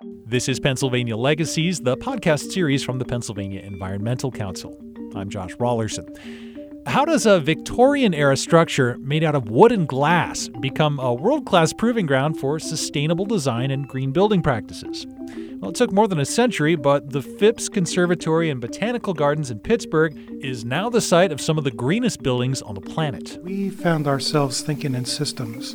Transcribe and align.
This 0.00 0.48
is 0.48 0.60
Pennsylvania 0.60 1.16
Legacies, 1.16 1.80
the 1.80 1.96
podcast 1.96 2.52
series 2.52 2.84
from 2.84 3.00
the 3.00 3.04
Pennsylvania 3.04 3.62
Environmental 3.62 4.30
Council. 4.30 4.78
I'm 5.16 5.28
Josh 5.28 5.56
Raulerson. 5.56 6.06
How 6.86 7.04
does 7.04 7.26
a 7.26 7.40
Victorian 7.40 8.14
era 8.14 8.36
structure 8.36 8.96
made 9.00 9.24
out 9.24 9.34
of 9.34 9.50
wood 9.50 9.72
and 9.72 9.88
glass 9.88 10.46
become 10.60 11.00
a 11.00 11.12
world 11.12 11.46
class 11.46 11.72
proving 11.72 12.06
ground 12.06 12.38
for 12.38 12.60
sustainable 12.60 13.26
design 13.26 13.72
and 13.72 13.88
green 13.88 14.12
building 14.12 14.40
practices? 14.40 15.04
Well, 15.58 15.70
it 15.70 15.74
took 15.74 15.90
more 15.90 16.06
than 16.06 16.20
a 16.20 16.24
century, 16.24 16.76
but 16.76 17.10
the 17.10 17.20
Phipps 17.20 17.68
Conservatory 17.68 18.50
and 18.50 18.60
Botanical 18.60 19.14
Gardens 19.14 19.50
in 19.50 19.58
Pittsburgh 19.58 20.16
is 20.40 20.64
now 20.64 20.88
the 20.88 21.00
site 21.00 21.32
of 21.32 21.40
some 21.40 21.58
of 21.58 21.64
the 21.64 21.72
greenest 21.72 22.22
buildings 22.22 22.62
on 22.62 22.76
the 22.76 22.80
planet. 22.80 23.36
We 23.42 23.68
found 23.68 24.06
ourselves 24.06 24.60
thinking 24.60 24.94
in 24.94 25.06
systems, 25.06 25.74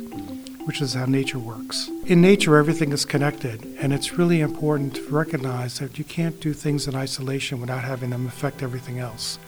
which 0.64 0.80
is 0.80 0.94
how 0.94 1.06
nature 1.06 1.38
works. 1.38 1.90
In 2.06 2.20
nature, 2.20 2.56
everything 2.56 2.92
is 2.92 3.04
connected, 3.04 3.64
and 3.78 3.92
it's 3.92 4.18
really 4.18 4.40
important 4.40 4.94
to 4.96 5.08
recognize 5.08 5.78
that 5.78 5.98
you 5.98 6.04
can't 6.04 6.40
do 6.40 6.52
things 6.52 6.86
in 6.86 6.94
isolation 6.94 7.60
without 7.60 7.84
having 7.84 8.10
them 8.10 8.26
affect 8.26 8.62
everything 8.62 8.98
else. 8.98 9.38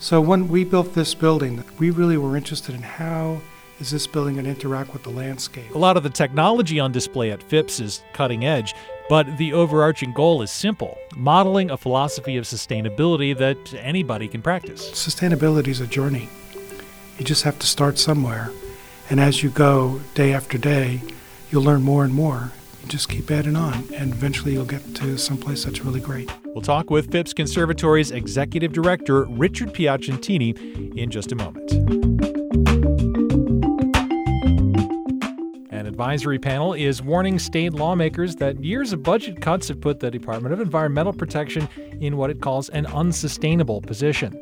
So 0.00 0.20
when 0.20 0.48
we 0.48 0.64
built 0.64 0.94
this 0.94 1.14
building, 1.14 1.62
we 1.78 1.90
really 1.90 2.16
were 2.16 2.36
interested 2.36 2.74
in 2.74 2.82
how 2.82 3.40
is 3.80 3.90
this 3.90 4.06
building 4.06 4.34
going 4.34 4.44
to 4.44 4.50
interact 4.50 4.92
with 4.92 5.02
the 5.02 5.10
landscape. 5.10 5.74
A 5.74 5.78
lot 5.78 5.96
of 5.96 6.02
the 6.02 6.10
technology 6.10 6.78
on 6.78 6.92
display 6.92 7.30
at 7.30 7.42
Phipps 7.42 7.80
is 7.80 8.02
cutting 8.12 8.44
edge, 8.44 8.74
but 9.08 9.38
the 9.38 9.52
overarching 9.52 10.12
goal 10.12 10.42
is 10.42 10.50
simple 10.50 10.98
modeling 11.16 11.70
a 11.70 11.76
philosophy 11.76 12.36
of 12.36 12.44
sustainability 12.44 13.36
that 13.36 13.74
anybody 13.74 14.28
can 14.28 14.42
practice. 14.42 14.90
Sustainability 14.90 15.68
is 15.68 15.80
a 15.80 15.86
journey. 15.86 16.28
You 17.18 17.24
just 17.24 17.44
have 17.44 17.58
to 17.60 17.66
start 17.66 17.98
somewhere. 17.98 18.50
And 19.10 19.20
as 19.20 19.42
you 19.42 19.50
go 19.50 20.00
day 20.14 20.32
after 20.32 20.56
day, 20.56 21.02
you'll 21.50 21.62
learn 21.62 21.82
more 21.82 22.04
and 22.04 22.14
more. 22.14 22.52
You 22.82 22.88
just 22.88 23.08
keep 23.08 23.30
adding 23.30 23.54
on, 23.54 23.84
and 23.94 24.12
eventually 24.12 24.54
you'll 24.54 24.64
get 24.64 24.94
to 24.96 25.18
someplace 25.18 25.64
that's 25.64 25.80
really 25.80 26.00
great. 26.00 26.30
We'll 26.46 26.62
talk 26.62 26.90
with 26.90 27.12
Phipps 27.12 27.32
Conservatory's 27.32 28.10
Executive 28.10 28.72
Director, 28.72 29.24
Richard 29.24 29.74
Piacentini, 29.74 30.96
in 30.96 31.10
just 31.10 31.32
a 31.32 31.34
moment. 31.34 31.70
An 35.70 35.86
advisory 35.86 36.38
panel 36.38 36.72
is 36.72 37.02
warning 37.02 37.38
state 37.38 37.74
lawmakers 37.74 38.36
that 38.36 38.64
years 38.64 38.92
of 38.92 39.02
budget 39.02 39.40
cuts 39.40 39.68
have 39.68 39.80
put 39.80 40.00
the 40.00 40.10
Department 40.10 40.52
of 40.52 40.60
Environmental 40.60 41.12
Protection 41.12 41.68
in 42.00 42.16
what 42.16 42.30
it 42.30 42.40
calls 42.40 42.68
an 42.70 42.86
unsustainable 42.86 43.80
position. 43.82 44.32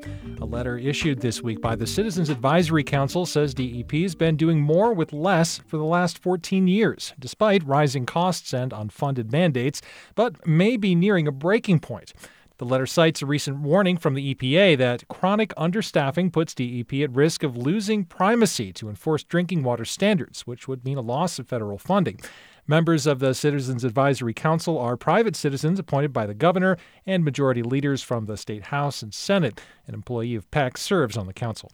A 0.42 0.44
letter 0.44 0.76
issued 0.76 1.20
this 1.20 1.40
week 1.40 1.60
by 1.60 1.76
the 1.76 1.86
Citizens 1.86 2.28
Advisory 2.28 2.82
Council 2.82 3.26
says 3.26 3.54
DEP 3.54 3.92
has 3.92 4.16
been 4.16 4.34
doing 4.34 4.60
more 4.60 4.92
with 4.92 5.12
less 5.12 5.58
for 5.58 5.76
the 5.76 5.84
last 5.84 6.18
14 6.18 6.66
years, 6.66 7.14
despite 7.16 7.64
rising 7.64 8.06
costs 8.06 8.52
and 8.52 8.72
unfunded 8.72 9.30
mandates, 9.30 9.80
but 10.16 10.44
may 10.44 10.76
be 10.76 10.96
nearing 10.96 11.28
a 11.28 11.32
breaking 11.32 11.78
point. 11.78 12.12
The 12.58 12.64
letter 12.64 12.86
cites 12.86 13.22
a 13.22 13.26
recent 13.26 13.58
warning 13.58 13.96
from 13.96 14.14
the 14.14 14.34
EPA 14.34 14.78
that 14.78 15.06
chronic 15.06 15.54
understaffing 15.54 16.32
puts 16.32 16.54
DEP 16.54 16.92
at 16.94 17.14
risk 17.14 17.44
of 17.44 17.56
losing 17.56 18.04
primacy 18.04 18.72
to 18.72 18.88
enforce 18.88 19.22
drinking 19.22 19.62
water 19.62 19.84
standards, 19.84 20.40
which 20.44 20.66
would 20.66 20.84
mean 20.84 20.98
a 20.98 21.02
loss 21.02 21.38
of 21.38 21.46
federal 21.46 21.78
funding. 21.78 22.18
Members 22.66 23.08
of 23.08 23.18
the 23.18 23.34
Citizens 23.34 23.82
Advisory 23.82 24.32
Council 24.32 24.78
are 24.78 24.96
private 24.96 25.34
citizens 25.34 25.80
appointed 25.80 26.12
by 26.12 26.26
the 26.26 26.34
governor 26.34 26.76
and 27.04 27.24
majority 27.24 27.60
leaders 27.60 28.02
from 28.02 28.26
the 28.26 28.36
state 28.36 28.66
House 28.66 29.02
and 29.02 29.12
Senate. 29.12 29.60
An 29.88 29.94
employee 29.94 30.36
of 30.36 30.48
PEC 30.52 30.78
serves 30.78 31.16
on 31.16 31.26
the 31.26 31.32
council. 31.32 31.72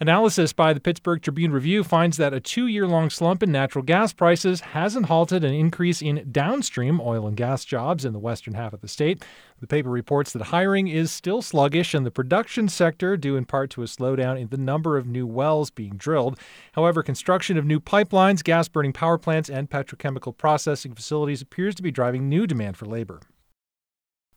Analysis 0.00 0.52
by 0.52 0.72
the 0.72 0.80
Pittsburgh 0.80 1.20
Tribune 1.20 1.50
Review 1.50 1.82
finds 1.82 2.18
that 2.18 2.32
a 2.32 2.38
two 2.38 2.68
year 2.68 2.86
long 2.86 3.10
slump 3.10 3.42
in 3.42 3.50
natural 3.50 3.82
gas 3.82 4.12
prices 4.12 4.60
hasn't 4.60 5.06
halted 5.06 5.42
an 5.42 5.52
increase 5.52 6.00
in 6.00 6.28
downstream 6.30 7.00
oil 7.00 7.26
and 7.26 7.36
gas 7.36 7.64
jobs 7.64 8.04
in 8.04 8.12
the 8.12 8.20
western 8.20 8.54
half 8.54 8.72
of 8.72 8.80
the 8.80 8.86
state. 8.86 9.24
The 9.60 9.66
paper 9.66 9.90
reports 9.90 10.32
that 10.32 10.42
hiring 10.42 10.86
is 10.86 11.10
still 11.10 11.42
sluggish 11.42 11.96
in 11.96 12.04
the 12.04 12.12
production 12.12 12.68
sector, 12.68 13.16
due 13.16 13.36
in 13.36 13.44
part 13.44 13.70
to 13.70 13.82
a 13.82 13.86
slowdown 13.86 14.40
in 14.40 14.48
the 14.48 14.56
number 14.56 14.96
of 14.96 15.08
new 15.08 15.26
wells 15.26 15.70
being 15.70 15.96
drilled. 15.96 16.38
However, 16.74 17.02
construction 17.02 17.58
of 17.58 17.66
new 17.66 17.80
pipelines, 17.80 18.44
gas 18.44 18.68
burning 18.68 18.92
power 18.92 19.18
plants, 19.18 19.50
and 19.50 19.68
petrochemical 19.68 20.36
processing 20.36 20.94
facilities 20.94 21.42
appears 21.42 21.74
to 21.74 21.82
be 21.82 21.90
driving 21.90 22.28
new 22.28 22.46
demand 22.46 22.76
for 22.76 22.86
labor. 22.86 23.20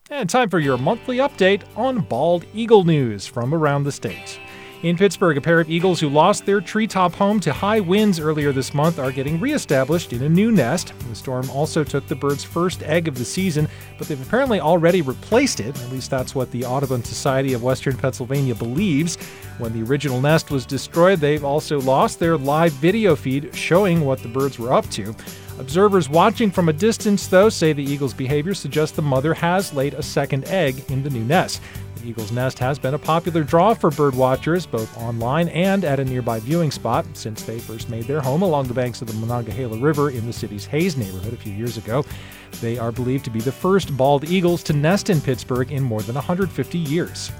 And 0.09 0.27
time 0.27 0.49
for 0.49 0.59
your 0.59 0.79
monthly 0.79 1.17
update 1.17 1.61
on 1.77 1.99
bald 1.99 2.45
eagle 2.53 2.83
news 2.83 3.27
from 3.27 3.53
around 3.53 3.83
the 3.83 3.91
state. 3.91 4.39
In 4.83 4.97
Pittsburgh, 4.97 5.37
a 5.37 5.41
pair 5.41 5.59
of 5.59 5.69
eagles 5.69 5.99
who 5.99 6.09
lost 6.09 6.43
their 6.43 6.59
treetop 6.59 7.13
home 7.13 7.39
to 7.41 7.53
high 7.53 7.79
winds 7.79 8.19
earlier 8.19 8.51
this 8.51 8.73
month 8.73 8.97
are 8.97 9.11
getting 9.11 9.39
reestablished 9.39 10.11
in 10.11 10.23
a 10.23 10.29
new 10.29 10.51
nest. 10.51 10.91
The 11.07 11.13
storm 11.13 11.47
also 11.51 11.83
took 11.83 12.07
the 12.07 12.15
bird's 12.15 12.43
first 12.43 12.81
egg 12.81 13.07
of 13.07 13.15
the 13.15 13.23
season, 13.23 13.67
but 13.99 14.07
they've 14.07 14.19
apparently 14.19 14.59
already 14.59 15.03
replaced 15.03 15.59
it. 15.59 15.79
At 15.79 15.91
least 15.91 16.09
that's 16.09 16.33
what 16.33 16.49
the 16.49 16.65
Audubon 16.65 17.03
Society 17.03 17.53
of 17.53 17.61
Western 17.61 17.95
Pennsylvania 17.95 18.55
believes. 18.55 19.17
When 19.59 19.71
the 19.71 19.87
original 19.87 20.19
nest 20.19 20.49
was 20.49 20.65
destroyed, 20.65 21.19
they've 21.19 21.45
also 21.45 21.79
lost 21.79 22.17
their 22.17 22.35
live 22.35 22.73
video 22.73 23.15
feed 23.15 23.55
showing 23.55 24.03
what 24.03 24.23
the 24.23 24.29
birds 24.29 24.57
were 24.57 24.73
up 24.73 24.89
to. 24.91 25.15
Observers 25.59 26.09
watching 26.09 26.49
from 26.49 26.69
a 26.69 26.73
distance, 26.73 27.27
though, 27.27 27.49
say 27.49 27.71
the 27.71 27.83
eagle's 27.83 28.15
behavior 28.15 28.55
suggests 28.55 28.95
the 28.95 29.03
mother 29.03 29.35
has 29.35 29.75
laid 29.75 29.93
a 29.93 30.01
second 30.01 30.45
egg 30.45 30.83
in 30.89 31.03
the 31.03 31.09
new 31.11 31.23
nest. 31.23 31.61
Eagle's 32.05 32.31
Nest 32.31 32.59
has 32.59 32.79
been 32.79 32.93
a 32.93 32.99
popular 32.99 33.43
draw 33.43 33.73
for 33.73 33.91
bird 33.91 34.15
watchers, 34.15 34.65
both 34.65 34.97
online 34.97 35.47
and 35.49 35.85
at 35.85 35.99
a 35.99 36.05
nearby 36.05 36.39
viewing 36.39 36.71
spot, 36.71 37.05
since 37.13 37.43
they 37.43 37.59
first 37.59 37.89
made 37.89 38.03
their 38.05 38.21
home 38.21 38.41
along 38.41 38.67
the 38.67 38.73
banks 38.73 39.01
of 39.01 39.07
the 39.07 39.13
Monongahela 39.13 39.77
River 39.77 40.11
in 40.11 40.25
the 40.25 40.33
city's 40.33 40.65
Hays 40.65 40.97
neighborhood 40.97 41.33
a 41.33 41.37
few 41.37 41.53
years 41.53 41.77
ago. 41.77 42.05
They 42.61 42.77
are 42.77 42.91
believed 42.91 43.25
to 43.25 43.31
be 43.31 43.39
the 43.39 43.51
first 43.51 43.95
bald 43.95 44.25
eagles 44.25 44.63
to 44.63 44.73
nest 44.73 45.09
in 45.09 45.21
Pittsburgh 45.21 45.71
in 45.71 45.83
more 45.83 46.01
than 46.01 46.15
150 46.15 46.77
years. 46.77 47.31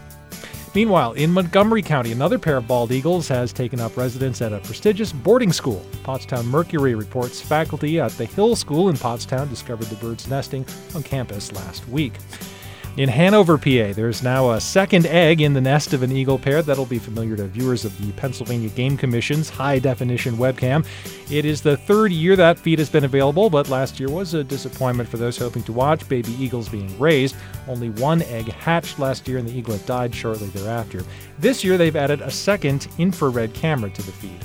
Meanwhile, 0.73 1.13
in 1.13 1.31
Montgomery 1.31 1.81
County, 1.81 2.13
another 2.13 2.39
pair 2.39 2.55
of 2.55 2.67
bald 2.67 2.93
eagles 2.93 3.27
has 3.27 3.51
taken 3.51 3.81
up 3.81 3.97
residence 3.97 4.41
at 4.41 4.53
a 4.53 4.59
prestigious 4.59 5.11
boarding 5.11 5.51
school. 5.51 5.85
Pottstown 6.03 6.45
Mercury 6.45 6.95
reports 6.95 7.41
faculty 7.41 7.99
at 7.99 8.11
the 8.11 8.23
Hill 8.25 8.55
School 8.55 8.87
in 8.87 8.95
Pottstown 8.95 9.49
discovered 9.49 9.87
the 9.87 9.95
birds 9.97 10.29
nesting 10.29 10.65
on 10.95 11.03
campus 11.03 11.51
last 11.51 11.85
week. 11.89 12.13
In 12.97 13.07
Hanover, 13.07 13.57
PA, 13.57 13.93
there's 13.93 14.21
now 14.21 14.51
a 14.51 14.59
second 14.59 15.05
egg 15.05 15.39
in 15.39 15.53
the 15.53 15.61
nest 15.61 15.93
of 15.93 16.03
an 16.03 16.11
eagle 16.11 16.37
pair 16.37 16.61
that'll 16.61 16.85
be 16.85 16.99
familiar 16.99 17.37
to 17.37 17.45
viewers 17.45 17.85
of 17.85 17.97
the 18.05 18.11
Pennsylvania 18.13 18.67
Game 18.67 18.97
Commission's 18.97 19.49
high 19.49 19.79
definition 19.79 20.35
webcam. 20.35 20.85
It 21.31 21.45
is 21.45 21.61
the 21.61 21.77
third 21.77 22.11
year 22.11 22.35
that 22.35 22.59
feed 22.59 22.79
has 22.79 22.89
been 22.89 23.05
available, 23.05 23.49
but 23.49 23.69
last 23.69 23.97
year 23.97 24.09
was 24.09 24.33
a 24.33 24.43
disappointment 24.43 25.07
for 25.07 25.15
those 25.15 25.37
hoping 25.37 25.63
to 25.63 25.71
watch 25.71 26.07
baby 26.09 26.33
eagles 26.33 26.67
being 26.67 26.99
raised. 26.99 27.37
Only 27.65 27.91
one 27.91 28.23
egg 28.23 28.51
hatched 28.51 28.99
last 28.99 29.25
year, 29.25 29.37
and 29.37 29.47
the 29.47 29.57
eaglet 29.57 29.85
died 29.85 30.13
shortly 30.13 30.49
thereafter. 30.49 31.01
This 31.39 31.63
year, 31.63 31.77
they've 31.77 31.95
added 31.95 32.19
a 32.19 32.29
second 32.29 32.89
infrared 32.97 33.53
camera 33.53 33.89
to 33.89 34.01
the 34.01 34.11
feed. 34.11 34.39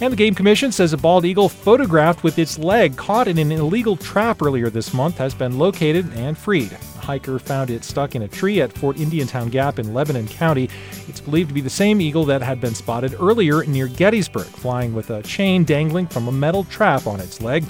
And 0.00 0.12
the 0.12 0.16
Game 0.16 0.36
Commission 0.36 0.70
says 0.70 0.92
a 0.92 0.96
bald 0.96 1.24
eagle 1.24 1.48
photographed 1.48 2.22
with 2.22 2.38
its 2.38 2.56
leg 2.56 2.96
caught 2.96 3.26
in 3.26 3.38
an 3.38 3.50
illegal 3.50 3.96
trap 3.96 4.42
earlier 4.42 4.70
this 4.70 4.94
month 4.94 5.18
has 5.18 5.34
been 5.34 5.58
located 5.58 6.12
and 6.14 6.38
freed 6.38 6.76
hiker 7.04 7.38
found 7.38 7.70
it 7.70 7.84
stuck 7.84 8.14
in 8.14 8.22
a 8.22 8.28
tree 8.28 8.60
at 8.60 8.72
Fort 8.72 8.96
Indiantown 8.98 9.50
Gap 9.50 9.78
in 9.78 9.94
Lebanon 9.94 10.26
County. 10.26 10.68
It's 11.06 11.20
believed 11.20 11.50
to 11.50 11.54
be 11.54 11.60
the 11.60 11.70
same 11.70 12.00
eagle 12.00 12.24
that 12.24 12.42
had 12.42 12.60
been 12.60 12.74
spotted 12.74 13.14
earlier 13.20 13.64
near 13.64 13.86
Gettysburg, 13.86 14.46
flying 14.46 14.94
with 14.94 15.10
a 15.10 15.22
chain 15.22 15.64
dangling 15.64 16.06
from 16.06 16.28
a 16.28 16.32
metal 16.32 16.64
trap 16.64 17.06
on 17.06 17.20
its 17.20 17.40
leg. 17.40 17.64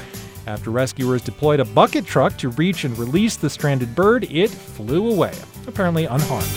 After 0.47 0.71
rescuers 0.71 1.23
deployed 1.23 1.61
a 1.61 1.65
bucket 1.65 2.07
truck 2.07 2.37
to 2.39 2.51
reach 2.51 2.85
and 2.85 2.97
release 2.99 3.37
the 3.37 3.51
stranded 3.51 3.95
bird, 3.95 4.25
it 4.31 4.51
flew 4.51 5.11
away, 5.11 5.33
apparently 5.67 6.05
unharmed. 6.05 6.49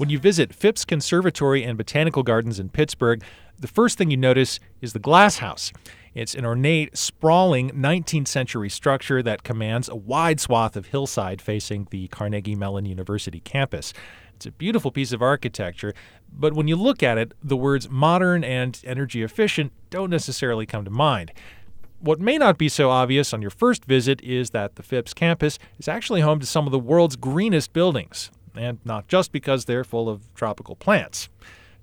When 0.00 0.08
you 0.08 0.18
visit 0.18 0.54
Phipps 0.54 0.86
Conservatory 0.86 1.62
and 1.62 1.76
Botanical 1.76 2.22
Gardens 2.22 2.58
in 2.58 2.70
Pittsburgh, 2.70 3.22
the 3.58 3.68
first 3.68 3.98
thing 3.98 4.10
you 4.10 4.16
notice 4.16 4.58
is 4.80 4.94
the 4.94 4.98
glass 4.98 5.40
house. 5.40 5.74
It's 6.14 6.34
an 6.34 6.46
ornate, 6.46 6.96
sprawling 6.96 7.68
19th 7.72 8.26
century 8.26 8.70
structure 8.70 9.22
that 9.22 9.42
commands 9.42 9.90
a 9.90 9.94
wide 9.94 10.40
swath 10.40 10.74
of 10.74 10.86
hillside 10.86 11.42
facing 11.42 11.86
the 11.90 12.08
Carnegie 12.08 12.54
Mellon 12.54 12.86
University 12.86 13.40
campus. 13.40 13.92
It's 14.34 14.46
a 14.46 14.52
beautiful 14.52 14.90
piece 14.90 15.12
of 15.12 15.20
architecture, 15.20 15.92
but 16.32 16.54
when 16.54 16.66
you 16.66 16.76
look 16.76 17.02
at 17.02 17.18
it, 17.18 17.34
the 17.42 17.54
words 17.54 17.90
modern 17.90 18.42
and 18.42 18.80
energy 18.86 19.22
efficient 19.22 19.70
don't 19.90 20.08
necessarily 20.08 20.64
come 20.64 20.86
to 20.86 20.90
mind. 20.90 21.30
What 21.98 22.20
may 22.20 22.38
not 22.38 22.56
be 22.56 22.70
so 22.70 22.88
obvious 22.88 23.34
on 23.34 23.42
your 23.42 23.50
first 23.50 23.84
visit 23.84 24.22
is 24.22 24.48
that 24.52 24.76
the 24.76 24.82
Phipps 24.82 25.12
campus 25.12 25.58
is 25.78 25.88
actually 25.88 26.22
home 26.22 26.40
to 26.40 26.46
some 26.46 26.64
of 26.64 26.72
the 26.72 26.78
world's 26.78 27.16
greenest 27.16 27.74
buildings 27.74 28.30
and 28.54 28.78
not 28.84 29.08
just 29.08 29.32
because 29.32 29.64
they're 29.64 29.84
full 29.84 30.08
of 30.08 30.22
tropical 30.34 30.76
plants. 30.76 31.28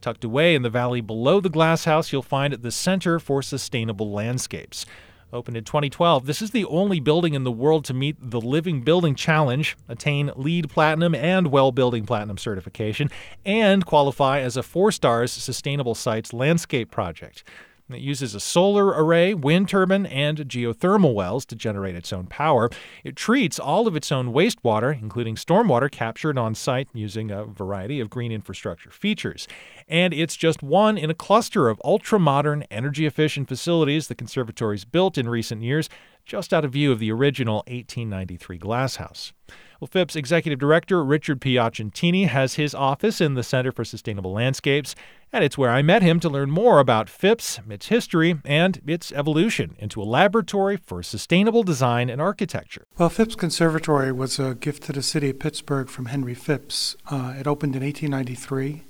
Tucked 0.02 0.24
away 0.24 0.56
in 0.56 0.62
the 0.62 0.70
valley 0.70 1.02
below 1.02 1.40
the 1.40 1.50
glasshouse, 1.50 2.12
you'll 2.12 2.22
find 2.22 2.54
the 2.54 2.72
Center 2.72 3.20
for 3.20 3.42
Sustainable 3.42 4.12
Landscapes. 4.12 4.86
Opened 5.34 5.58
in 5.58 5.66
2012, 5.66 6.26
this 6.26 6.42
is 6.42 6.52
the 6.52 6.64
only 6.66 7.02
building 7.02 7.34
in 7.34 7.44
the 7.44 7.52
world 7.52 7.84
to 7.86 7.94
meet 7.94 8.16
the 8.18 8.40
Living 8.40 8.82
Building 8.82 9.14
Challenge, 9.14 9.76
attain 9.90 10.32
LEED 10.38 10.70
Platinum 10.70 11.14
and 11.14 11.48
WELL 11.48 11.74
Building 11.74 12.06
Platinum 12.06 12.38
certification, 12.38 13.10
and 13.44 13.86
qualify 13.86 14.40
as 14.40 14.56
a 14.56 14.64
four 14.64 14.90
stars 14.90 15.34
Sustainable 15.34 15.96
Sites 15.96 16.32
Landscape 16.32 16.90
Project. 16.92 17.44
It 17.90 18.02
uses 18.02 18.36
a 18.36 18.42
solar 18.42 18.88
array, 18.88 19.34
wind 19.34 19.70
turbine, 19.70 20.06
and 20.08 20.40
geothermal 20.40 21.14
wells 21.14 21.46
to 21.46 21.56
generate 21.56 21.96
its 21.96 22.12
own 22.12 22.28
power. 22.28 22.70
It 23.06 23.16
treats 23.16 23.60
all 23.60 23.88
of 23.88 23.96
its 23.96 24.12
own 24.12 24.34
wastewater, 24.34 25.02
including 25.02 25.36
stormwater 25.36 25.90
captured 25.90 26.38
on 26.38 26.54
site 26.54 26.90
using 26.94 27.32
a 27.32 27.46
variety 27.46 28.02
of 28.02 28.10
green 28.10 28.34
infrastructure 28.34 28.92
features. 28.92 29.48
And 29.88 30.14
it's 30.14 30.36
just 30.36 30.62
one 30.62 30.98
in 30.98 31.10
a 31.10 31.14
cluster 31.14 31.70
of 31.70 31.82
ultra 31.86 32.20
modern, 32.20 32.64
energy 32.70 33.06
efficient 33.06 33.48
facilities 33.48 34.10
the 34.10 34.16
conservatory's 34.16 34.84
built 34.84 35.18
in 35.18 35.30
recent 35.30 35.64
years, 35.64 35.88
just 36.26 36.54
out 36.54 36.66
of 36.66 36.74
view 36.74 36.92
of 36.92 37.00
the 37.00 37.12
original 37.12 37.58
1893 37.68 38.58
glasshouse. 38.58 39.32
Well, 39.80 39.88
Phipps 39.88 40.16
Executive 40.16 40.58
Director 40.58 41.04
Richard 41.04 41.40
Piacentini 41.40 42.28
has 42.28 42.56
his 42.56 42.74
office 42.74 43.22
in 43.22 43.36
the 43.36 43.44
Center 43.44 43.72
for 43.72 43.86
Sustainable 43.86 44.34
Landscapes, 44.34 44.96
and 45.32 45.44
it's 45.44 45.56
where 45.56 45.70
I 45.70 45.84
met 45.84 46.02
him 46.02 46.20
to 46.22 46.30
learn 46.30 46.50
more 46.50 46.80
about 46.80 47.10
Phipps, 47.10 47.60
its 47.70 47.88
history, 47.88 48.40
and 48.44 48.82
its 48.88 49.12
evolution 49.12 49.76
into 49.78 50.02
a 50.02 50.04
laboratory 50.04 50.78
for 50.78 51.04
sustainable 51.04 51.62
design 51.62 52.10
and 52.10 52.20
architecture. 52.20 52.86
Well, 52.98 53.10
Phipps 53.10 53.36
Conservatory 53.36 54.12
was 54.12 54.40
a 54.40 54.56
gift 54.56 54.82
to 54.84 54.94
the 54.94 55.04
city 55.04 55.30
of 55.30 55.38
Pittsburgh 55.38 55.90
from 55.90 56.08
Henry 56.08 56.34
Phipps. 56.34 56.96
Uh, 57.12 57.36
it 57.38 57.46
opened 57.46 57.76
in 57.76 57.84
1893, 57.84 58.84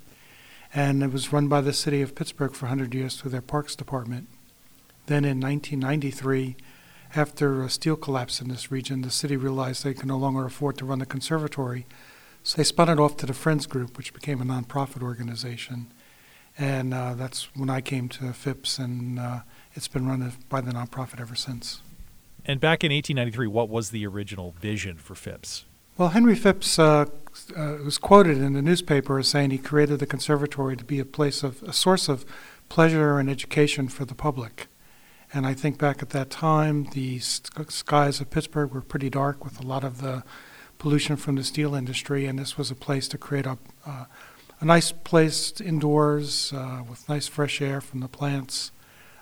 and 0.72 1.02
it 1.02 1.12
was 1.12 1.34
run 1.34 1.48
by 1.48 1.60
the 1.60 1.74
city 1.74 2.00
of 2.00 2.14
Pittsburgh 2.14 2.54
for 2.54 2.64
100 2.64 2.94
years 2.94 3.16
through 3.20 3.32
their 3.32 3.42
Parks 3.42 3.76
Department. 3.76 4.26
Then 5.04 5.26
in 5.26 5.38
1993, 5.38 6.56
after 7.14 7.62
a 7.62 7.70
steel 7.70 7.96
collapse 7.96 8.40
in 8.40 8.48
this 8.48 8.70
region, 8.70 9.02
the 9.02 9.10
city 9.10 9.36
realized 9.36 9.84
they 9.84 9.94
could 9.94 10.06
no 10.06 10.18
longer 10.18 10.44
afford 10.44 10.78
to 10.78 10.84
run 10.84 10.98
the 10.98 11.06
conservatory, 11.06 11.86
so 12.42 12.56
they 12.56 12.64
spun 12.64 12.88
it 12.88 12.98
off 12.98 13.16
to 13.18 13.26
the 13.26 13.34
Friends 13.34 13.66
Group, 13.66 13.96
which 13.96 14.12
became 14.12 14.40
a 14.40 14.44
nonprofit 14.44 15.02
organization. 15.02 15.88
And 16.58 16.92
uh, 16.92 17.14
that's 17.14 17.54
when 17.54 17.70
I 17.70 17.80
came 17.80 18.08
to 18.10 18.32
Phipps, 18.32 18.78
and 18.78 19.18
uh, 19.18 19.40
it's 19.74 19.88
been 19.88 20.06
run 20.06 20.32
by 20.48 20.60
the 20.60 20.72
nonprofit 20.72 21.20
ever 21.20 21.34
since. 21.34 21.82
And 22.44 22.60
back 22.60 22.82
in 22.82 22.90
1893, 22.90 23.46
what 23.46 23.68
was 23.68 23.90
the 23.90 24.06
original 24.06 24.54
vision 24.60 24.96
for 24.96 25.14
Phipps? 25.14 25.64
Well, 25.98 26.10
Henry 26.10 26.34
Phipps 26.36 26.78
uh, 26.78 27.06
uh, 27.56 27.76
was 27.84 27.98
quoted 27.98 28.38
in 28.38 28.52
the 28.52 28.62
newspaper 28.62 29.18
as 29.18 29.28
saying 29.28 29.50
he 29.50 29.58
created 29.58 29.98
the 29.98 30.06
conservatory 30.06 30.76
to 30.76 30.84
be 30.84 31.00
a 31.00 31.04
place 31.04 31.42
of 31.42 31.62
a 31.62 31.72
source 31.72 32.08
of 32.08 32.24
pleasure 32.68 33.18
and 33.18 33.28
education 33.28 33.88
for 33.88 34.04
the 34.04 34.14
public. 34.14 34.68
And 35.32 35.46
I 35.46 35.54
think 35.54 35.78
back 35.78 36.02
at 36.02 36.10
that 36.10 36.30
time, 36.30 36.84
the 36.92 37.18
skies 37.18 38.20
of 38.20 38.30
Pittsburgh 38.30 38.72
were 38.72 38.80
pretty 38.80 39.10
dark 39.10 39.44
with 39.44 39.60
a 39.60 39.66
lot 39.66 39.84
of 39.84 40.00
the 40.00 40.24
pollution 40.78 41.16
from 41.16 41.34
the 41.34 41.44
steel 41.44 41.74
industry, 41.74 42.26
and 42.26 42.38
this 42.38 42.56
was 42.56 42.70
a 42.70 42.74
place 42.74 43.08
to 43.08 43.18
create 43.18 43.46
a, 43.46 43.58
uh, 43.84 44.04
a 44.60 44.64
nice 44.64 44.92
place 44.92 45.60
indoors 45.60 46.52
uh, 46.52 46.82
with 46.88 47.08
nice 47.08 47.26
fresh 47.28 47.60
air 47.60 47.80
from 47.80 48.00
the 48.00 48.08
plants 48.08 48.70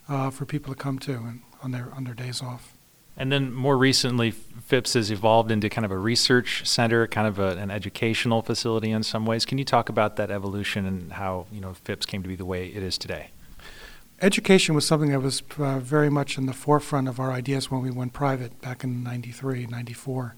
uh, 0.09 0.31
for 0.31 0.45
people 0.45 0.73
to 0.75 0.79
come 0.79 0.99
to 1.01 1.15
and 1.15 1.41
on 1.63 1.73
their 1.73 1.93
on 1.95 2.05
their 2.05 2.15
days 2.15 2.43
off. 2.43 2.75
And 3.17 3.33
then 3.33 3.53
more 3.53 3.79
recently, 3.79 4.31
Phipps 4.31 4.93
has 4.93 5.11
evolved 5.11 5.51
into 5.51 5.71
kind 5.71 5.87
of 5.87 5.91
a 5.91 5.99
research 5.99 6.69
center, 6.69 7.07
kind 7.07 7.27
of 7.27 7.39
a, 7.39 7.57
an 7.57 7.71
educational 7.71 8.43
facility 8.43 8.91
in 8.91 9.03
some 9.03 9.25
ways. 9.25 9.47
Can 9.47 9.57
you 9.57 9.65
talk 9.65 9.89
about 9.89 10.17
that 10.17 10.31
evolution 10.31 10.85
and 10.85 11.13
how 11.13 11.47
you 11.51 11.61
know 11.61 11.73
Phipps 11.73 12.07
came 12.07 12.23
to 12.23 12.29
be 12.29 12.37
the 12.37 12.45
way 12.45 12.69
it 12.69 12.83
is 12.83 12.99
today? 12.99 13.31
Education 14.23 14.75
was 14.75 14.87
something 14.87 15.11
that 15.11 15.21
was 15.21 15.43
uh, 15.59 15.79
very 15.79 16.09
much 16.09 16.39
in 16.39 16.47
the 16.47 16.55
forefront 16.55 17.07
of 17.07 17.21
our 17.21 17.33
ideas 17.33 17.71
when 17.71 17.83
we 17.83 17.91
went 17.91 18.15
private 18.15 18.59
back 18.63 18.83
in 18.83 19.03
93, 19.03 19.67
94. 19.67 20.35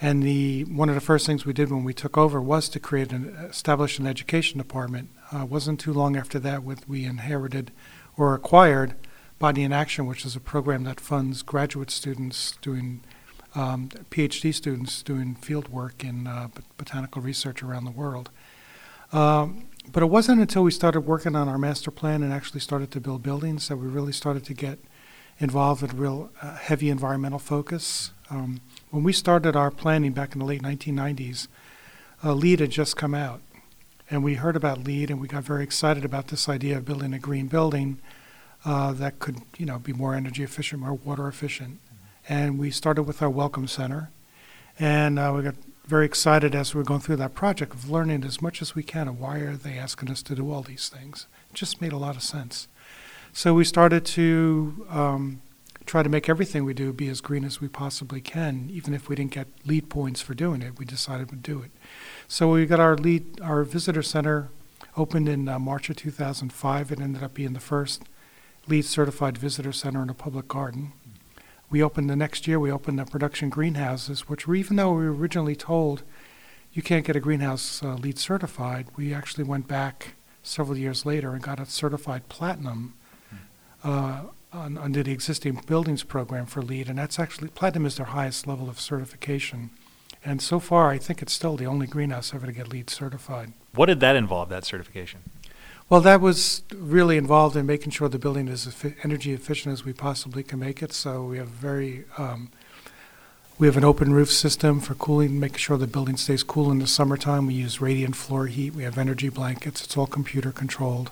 And 0.00 0.22
the, 0.22 0.64
one 0.64 0.88
of 0.88 0.94
the 0.94 1.00
first 1.02 1.26
things 1.26 1.44
we 1.44 1.52
did 1.52 1.70
when 1.70 1.84
we 1.84 1.92
took 1.92 2.16
over 2.16 2.40
was 2.40 2.70
to 2.70 2.80
create 2.80 3.12
and 3.12 3.36
establish 3.50 3.98
an 3.98 4.06
education 4.06 4.56
department. 4.56 5.10
Uh, 5.30 5.44
wasn't 5.44 5.78
too 5.78 5.92
long 5.92 6.16
after 6.16 6.38
that 6.38 6.62
with 6.62 6.88
we 6.88 7.04
inherited 7.04 7.70
or 8.16 8.32
acquired 8.34 8.94
Botany 9.38 9.64
in 9.64 9.72
Action, 9.72 10.06
which 10.06 10.24
is 10.24 10.34
a 10.34 10.40
program 10.40 10.84
that 10.84 10.98
funds 10.98 11.42
graduate 11.42 11.90
students 11.90 12.56
doing 12.62 13.02
um, 13.54 13.88
PhD 14.10 14.54
students 14.54 15.02
doing 15.02 15.34
field 15.34 15.68
work 15.68 16.02
in 16.02 16.26
uh, 16.26 16.48
botanical 16.76 17.20
research 17.20 17.62
around 17.62 17.84
the 17.84 17.90
world. 17.90 18.30
Um, 19.12 19.68
but 19.92 20.02
it 20.02 20.06
wasn't 20.06 20.40
until 20.40 20.62
we 20.62 20.70
started 20.70 21.00
working 21.00 21.34
on 21.34 21.48
our 21.48 21.58
master 21.58 21.90
plan 21.90 22.22
and 22.22 22.32
actually 22.32 22.60
started 22.60 22.90
to 22.92 23.00
build 23.00 23.22
buildings 23.22 23.68
that 23.68 23.76
we 23.76 23.86
really 23.86 24.12
started 24.12 24.44
to 24.44 24.54
get 24.54 24.78
involved 25.38 25.82
in 25.82 25.96
real 25.96 26.30
uh, 26.42 26.56
heavy 26.56 26.90
environmental 26.90 27.38
focus. 27.38 28.10
Um, 28.30 28.60
when 28.90 29.02
we 29.02 29.12
started 29.12 29.56
our 29.56 29.70
planning 29.70 30.12
back 30.12 30.34
in 30.34 30.40
the 30.40 30.44
late 30.44 30.62
1990s, 30.62 31.48
uh, 32.24 32.34
LEED 32.34 32.60
had 32.60 32.70
just 32.70 32.96
come 32.96 33.14
out. 33.14 33.40
And 34.10 34.24
we 34.24 34.34
heard 34.34 34.56
about 34.56 34.84
LEED 34.84 35.10
and 35.10 35.20
we 35.20 35.28
got 35.28 35.44
very 35.44 35.62
excited 35.62 36.04
about 36.04 36.28
this 36.28 36.48
idea 36.48 36.78
of 36.78 36.84
building 36.84 37.12
a 37.12 37.18
green 37.18 37.46
building 37.46 37.98
uh, 38.64 38.92
that 38.94 39.18
could, 39.18 39.42
you 39.56 39.66
know, 39.66 39.78
be 39.78 39.92
more 39.92 40.14
energy 40.14 40.42
efficient, 40.42 40.82
more 40.82 40.94
water 40.94 41.28
efficient. 41.28 41.78
And 42.28 42.58
we 42.58 42.70
started 42.70 43.04
with 43.04 43.22
our 43.22 43.30
Welcome 43.30 43.68
Center. 43.68 44.10
And 44.78 45.18
uh, 45.18 45.32
we 45.36 45.42
got 45.42 45.54
very 45.88 46.04
excited 46.04 46.54
as 46.54 46.74
we 46.74 46.82
are 46.82 46.84
going 46.84 47.00
through 47.00 47.16
that 47.16 47.34
project 47.34 47.72
of 47.72 47.88
learning 47.88 48.22
as 48.22 48.42
much 48.42 48.60
as 48.60 48.74
we 48.74 48.82
can 48.82 49.08
of 49.08 49.18
why 49.18 49.38
are 49.38 49.56
they 49.56 49.78
asking 49.78 50.10
us 50.10 50.22
to 50.22 50.34
do 50.34 50.52
all 50.52 50.60
these 50.60 50.90
things. 50.90 51.26
It 51.48 51.54
just 51.54 51.80
made 51.80 51.92
a 51.92 51.96
lot 51.96 52.14
of 52.14 52.22
sense. 52.22 52.68
So 53.32 53.54
we 53.54 53.64
started 53.64 54.04
to 54.04 54.86
um, 54.90 55.40
try 55.86 56.02
to 56.02 56.10
make 56.10 56.28
everything 56.28 56.66
we 56.66 56.74
do 56.74 56.92
be 56.92 57.08
as 57.08 57.22
green 57.22 57.42
as 57.42 57.62
we 57.62 57.68
possibly 57.68 58.20
can, 58.20 58.68
even 58.70 58.92
if 58.92 59.08
we 59.08 59.16
didn't 59.16 59.30
get 59.30 59.48
LEED 59.64 59.88
points 59.88 60.20
for 60.20 60.34
doing 60.34 60.60
it. 60.60 60.78
We 60.78 60.84
decided 60.84 61.30
to 61.30 61.36
do 61.36 61.62
it. 61.62 61.70
So 62.28 62.50
we 62.50 62.66
got 62.66 62.80
our 62.80 62.94
LEED, 62.94 63.40
our 63.40 63.64
visitor 63.64 64.02
center 64.02 64.50
opened 64.94 65.26
in 65.26 65.48
uh, 65.48 65.58
March 65.58 65.88
of 65.88 65.96
2005. 65.96 66.92
It 66.92 67.00
ended 67.00 67.22
up 67.22 67.32
being 67.32 67.54
the 67.54 67.60
first 67.60 68.02
LEED 68.66 68.84
certified 68.84 69.38
visitor 69.38 69.72
center 69.72 70.02
in 70.02 70.10
a 70.10 70.14
public 70.14 70.48
garden 70.48 70.92
we 71.70 71.82
opened 71.82 72.08
the 72.08 72.16
next 72.16 72.46
year, 72.46 72.58
we 72.58 72.70
opened 72.70 72.98
the 72.98 73.04
production 73.04 73.50
greenhouses, 73.50 74.28
which 74.28 74.46
were, 74.46 74.54
even 74.54 74.76
though 74.76 74.92
we 74.92 75.04
were 75.04 75.14
originally 75.14 75.56
told 75.56 76.02
you 76.72 76.82
can't 76.82 77.04
get 77.04 77.16
a 77.16 77.20
greenhouse 77.20 77.82
uh, 77.82 77.98
certified, 78.14 78.86
we 78.96 79.12
actually 79.12 79.44
went 79.44 79.68
back 79.68 80.14
several 80.42 80.78
years 80.78 81.04
later 81.04 81.32
and 81.32 81.42
got 81.42 81.60
it 81.60 81.68
certified 81.68 82.28
platinum 82.28 82.94
uh, 83.84 84.22
on, 84.52 84.78
under 84.78 85.02
the 85.02 85.12
existing 85.12 85.60
buildings 85.66 86.02
program 86.02 86.46
for 86.46 86.62
LEED. 86.62 86.88
And 86.88 86.98
that's 86.98 87.18
actually, 87.18 87.48
platinum 87.48 87.86
is 87.86 87.96
their 87.96 88.06
highest 88.06 88.46
level 88.46 88.68
of 88.68 88.80
certification. 88.80 89.70
And 90.24 90.42
so 90.42 90.58
far, 90.58 90.90
I 90.90 90.98
think 90.98 91.22
it's 91.22 91.32
still 91.32 91.56
the 91.56 91.66
only 91.66 91.86
greenhouse 91.86 92.34
ever 92.34 92.46
to 92.46 92.52
get 92.52 92.68
LEED 92.68 92.90
certified. 92.90 93.52
What 93.74 93.86
did 93.86 94.00
that 94.00 94.16
involve, 94.16 94.48
that 94.48 94.64
certification? 94.64 95.20
Well, 95.90 96.02
that 96.02 96.20
was 96.20 96.62
really 96.74 97.16
involved 97.16 97.56
in 97.56 97.64
making 97.64 97.92
sure 97.92 98.10
the 98.10 98.18
building 98.18 98.46
is 98.48 98.66
as 98.66 98.92
energy 99.02 99.32
efficient 99.32 99.72
as 99.72 99.86
we 99.86 99.94
possibly 99.94 100.42
can 100.42 100.58
make 100.58 100.82
it. 100.82 100.92
So 100.92 101.24
we 101.24 101.38
have 101.38 101.48
very 101.48 102.04
um, 102.18 102.50
we 103.58 103.66
have 103.66 103.78
an 103.78 103.84
open 103.84 104.12
roof 104.12 104.30
system 104.30 104.80
for 104.80 104.94
cooling, 104.94 105.40
making 105.40 105.58
sure 105.58 105.78
the 105.78 105.86
building 105.86 106.18
stays 106.18 106.42
cool 106.42 106.70
in 106.70 106.78
the 106.78 106.86
summertime. 106.86 107.46
We 107.46 107.54
use 107.54 107.80
radiant 107.80 108.16
floor 108.16 108.46
heat. 108.48 108.74
We 108.74 108.82
have 108.82 108.98
energy 108.98 109.30
blankets. 109.30 109.82
It's 109.82 109.96
all 109.96 110.06
computer 110.06 110.52
controlled. 110.52 111.10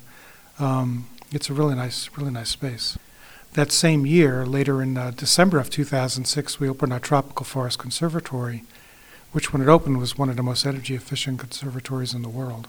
Um, 0.58 1.06
it's 1.32 1.48
a 1.48 1.54
really 1.54 1.74
nice, 1.74 2.10
really 2.14 2.30
nice 2.30 2.50
space. 2.50 2.98
That 3.54 3.72
same 3.72 4.04
year, 4.04 4.44
later 4.44 4.82
in 4.82 4.98
uh, 4.98 5.10
December 5.16 5.58
of 5.58 5.70
2006, 5.70 6.60
we 6.60 6.68
opened 6.68 6.92
our 6.92 7.00
Tropical 7.00 7.46
Forest 7.46 7.78
Conservatory, 7.78 8.62
which, 9.32 9.52
when 9.52 9.62
it 9.62 9.68
opened, 9.68 9.98
was 9.98 10.18
one 10.18 10.28
of 10.28 10.36
the 10.36 10.42
most 10.42 10.66
energy 10.66 10.94
efficient 10.94 11.40
conservatories 11.40 12.12
in 12.12 12.20
the 12.20 12.28
world. 12.28 12.68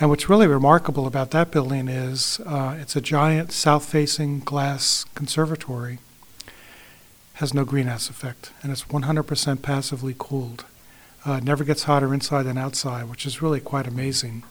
And 0.00 0.08
what's 0.08 0.30
really 0.30 0.46
remarkable 0.46 1.06
about 1.06 1.30
that 1.32 1.50
building 1.50 1.86
is 1.86 2.40
uh, 2.46 2.74
it's 2.80 2.96
a 2.96 3.02
giant 3.02 3.52
south 3.52 3.84
facing 3.84 4.40
glass 4.40 5.04
conservatory, 5.14 5.98
has 7.34 7.52
no 7.52 7.66
greenhouse 7.66 8.08
effect, 8.08 8.50
and 8.62 8.72
it's 8.72 8.84
100% 8.84 9.60
passively 9.60 10.14
cooled. 10.18 10.64
Uh, 11.26 11.40
never 11.40 11.64
gets 11.64 11.82
hotter 11.82 12.14
inside 12.14 12.44
than 12.44 12.56
outside, 12.56 13.10
which 13.10 13.26
is 13.26 13.42
really 13.42 13.60
quite 13.60 13.86
amazing, 13.86 14.42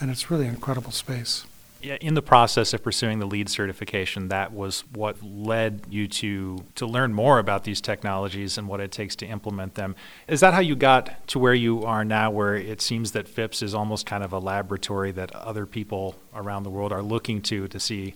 and 0.00 0.10
it's 0.10 0.28
really 0.28 0.48
an 0.48 0.54
incredible 0.54 0.90
space 0.90 1.46
in 1.82 2.14
the 2.14 2.22
process 2.22 2.72
of 2.72 2.82
pursuing 2.82 3.18
the 3.18 3.26
LEED 3.26 3.48
certification, 3.48 4.28
that 4.28 4.52
was 4.52 4.84
what 4.92 5.22
led 5.22 5.82
you 5.90 6.08
to 6.08 6.64
to 6.74 6.86
learn 6.86 7.12
more 7.12 7.38
about 7.38 7.64
these 7.64 7.80
technologies 7.80 8.58
and 8.58 8.68
what 8.68 8.80
it 8.80 8.90
takes 8.90 9.14
to 9.16 9.26
implement 9.26 9.74
them. 9.74 9.94
Is 10.26 10.40
that 10.40 10.54
how 10.54 10.60
you 10.60 10.74
got 10.74 11.26
to 11.28 11.38
where 11.38 11.54
you 11.54 11.84
are 11.84 12.04
now, 12.04 12.30
where 12.30 12.54
it 12.54 12.80
seems 12.80 13.12
that 13.12 13.28
Phipps 13.28 13.62
is 13.62 13.74
almost 13.74 14.06
kind 14.06 14.24
of 14.24 14.32
a 14.32 14.38
laboratory 14.38 15.12
that 15.12 15.34
other 15.34 15.66
people 15.66 16.16
around 16.34 16.62
the 16.62 16.70
world 16.70 16.92
are 16.92 17.02
looking 17.02 17.40
to 17.42 17.68
to 17.68 17.78
see 17.78 18.14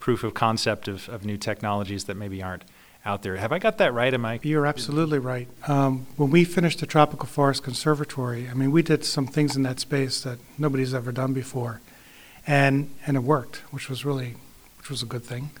proof 0.00 0.22
of 0.22 0.34
concept 0.34 0.88
of, 0.88 1.08
of 1.08 1.24
new 1.24 1.36
technologies 1.36 2.04
that 2.04 2.16
maybe 2.16 2.42
aren't 2.42 2.64
out 3.04 3.22
there. 3.22 3.36
Have 3.36 3.52
I 3.52 3.58
got 3.58 3.78
that 3.78 3.94
right? 3.94 4.12
Am 4.12 4.24
I? 4.24 4.40
You're 4.42 4.66
absolutely 4.66 5.18
right. 5.18 5.48
Um, 5.66 6.06
when 6.16 6.30
we 6.30 6.44
finished 6.44 6.80
the 6.80 6.86
Tropical 6.86 7.26
Forest 7.26 7.62
Conservatory, 7.62 8.48
I 8.48 8.54
mean, 8.54 8.70
we 8.70 8.82
did 8.82 9.04
some 9.04 9.26
things 9.26 9.56
in 9.56 9.62
that 9.62 9.80
space 9.80 10.20
that 10.22 10.38
nobody's 10.58 10.92
ever 10.92 11.12
done 11.12 11.32
before 11.32 11.80
and 12.48 12.90
and 13.06 13.16
it 13.16 13.20
worked, 13.20 13.56
which 13.70 13.88
was 13.88 14.04
really 14.04 14.34
which 14.78 14.90
was 14.90 15.02
a 15.02 15.06
good 15.06 15.22
thing. 15.22 15.50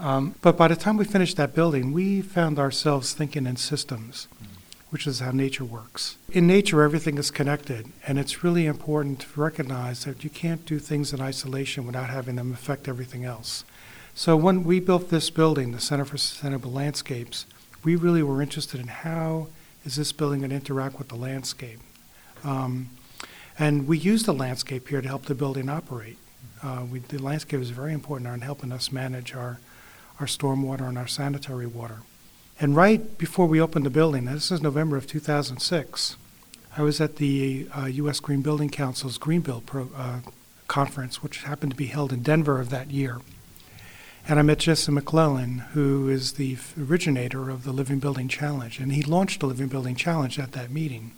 Um, 0.00 0.36
but 0.42 0.56
by 0.56 0.68
the 0.68 0.76
time 0.76 0.96
we 0.96 1.04
finished 1.04 1.36
that 1.38 1.56
building, 1.56 1.92
we 1.92 2.22
found 2.22 2.56
ourselves 2.56 3.12
thinking 3.12 3.46
in 3.46 3.56
systems, 3.56 4.28
which 4.90 5.08
is 5.08 5.18
how 5.18 5.32
nature 5.32 5.64
works. 5.64 6.16
In 6.30 6.46
nature, 6.46 6.82
everything 6.82 7.18
is 7.18 7.32
connected, 7.32 7.88
and 8.06 8.16
it's 8.16 8.44
really 8.44 8.66
important 8.66 9.18
to 9.18 9.40
recognize 9.40 10.04
that 10.04 10.22
you 10.22 10.30
can't 10.30 10.64
do 10.64 10.78
things 10.78 11.12
in 11.12 11.20
isolation 11.20 11.84
without 11.84 12.10
having 12.10 12.36
them 12.36 12.52
affect 12.52 12.86
everything 12.86 13.24
else. 13.24 13.64
So 14.14 14.36
when 14.36 14.62
we 14.62 14.78
built 14.78 15.10
this 15.10 15.30
building, 15.30 15.72
the 15.72 15.80
Center 15.80 16.04
for 16.04 16.16
Sustainable 16.16 16.70
Landscapes, 16.70 17.44
we 17.82 17.96
really 17.96 18.22
were 18.22 18.40
interested 18.40 18.80
in 18.80 18.86
how 18.86 19.48
is 19.84 19.96
this 19.96 20.12
building 20.12 20.40
going 20.40 20.50
to 20.50 20.56
interact 20.56 20.98
with 20.98 21.08
the 21.08 21.16
landscape. 21.16 21.80
Um, 22.44 22.90
and 23.58 23.88
we 23.88 23.98
use 23.98 24.24
the 24.24 24.34
landscape 24.34 24.88
here 24.88 25.00
to 25.00 25.08
help 25.08 25.24
the 25.24 25.34
building 25.34 25.68
operate. 25.68 26.18
Uh, 26.62 26.84
we, 26.90 27.00
the 27.00 27.18
landscape 27.18 27.60
is 27.60 27.70
very 27.70 27.92
important 27.92 28.32
in 28.32 28.40
helping 28.40 28.72
us 28.72 28.92
manage 28.92 29.34
our, 29.34 29.58
our 30.20 30.26
stormwater 30.26 30.88
and 30.88 30.98
our 30.98 31.06
sanitary 31.06 31.66
water. 31.66 32.00
And 32.60 32.74
right 32.74 33.16
before 33.18 33.46
we 33.46 33.60
opened 33.60 33.86
the 33.86 33.90
building, 33.90 34.24
this 34.24 34.50
is 34.50 34.60
November 34.60 34.96
of 34.96 35.06
2006, 35.06 36.16
I 36.76 36.82
was 36.82 37.00
at 37.00 37.16
the 37.16 37.68
uh, 37.76 37.86
U.S. 37.86 38.20
Green 38.20 38.42
Building 38.42 38.70
Council's 38.70 39.18
Greenbuild 39.18 39.64
Expo, 39.64 39.88
uh, 39.96 40.30
conference, 40.68 41.22
which 41.22 41.42
happened 41.42 41.72
to 41.72 41.76
be 41.76 41.86
held 41.86 42.12
in 42.12 42.22
Denver 42.22 42.60
of 42.60 42.70
that 42.70 42.90
year. 42.90 43.18
And 44.28 44.38
I 44.38 44.42
met 44.42 44.58
Jason 44.58 44.94
McLennan, 44.94 45.68
who 45.70 46.08
is 46.08 46.34
the 46.34 46.58
originator 46.78 47.48
of 47.48 47.64
the 47.64 47.72
Living 47.72 47.98
Building 47.98 48.28
Challenge. 48.28 48.78
And 48.78 48.92
he 48.92 49.02
launched 49.02 49.40
the 49.40 49.46
Living 49.46 49.68
Building 49.68 49.96
Challenge 49.96 50.38
at 50.38 50.52
that 50.52 50.70
meeting. 50.70 51.12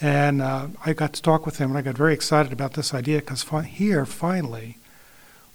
And 0.00 0.40
uh, 0.40 0.68
I 0.84 0.92
got 0.92 1.12
to 1.14 1.22
talk 1.22 1.44
with 1.44 1.58
him, 1.58 1.70
and 1.70 1.78
I 1.78 1.82
got 1.82 1.96
very 1.96 2.14
excited 2.14 2.52
about 2.52 2.74
this 2.74 2.94
idea 2.94 3.18
because 3.18 3.42
fi- 3.42 3.62
here, 3.62 4.06
finally, 4.06 4.78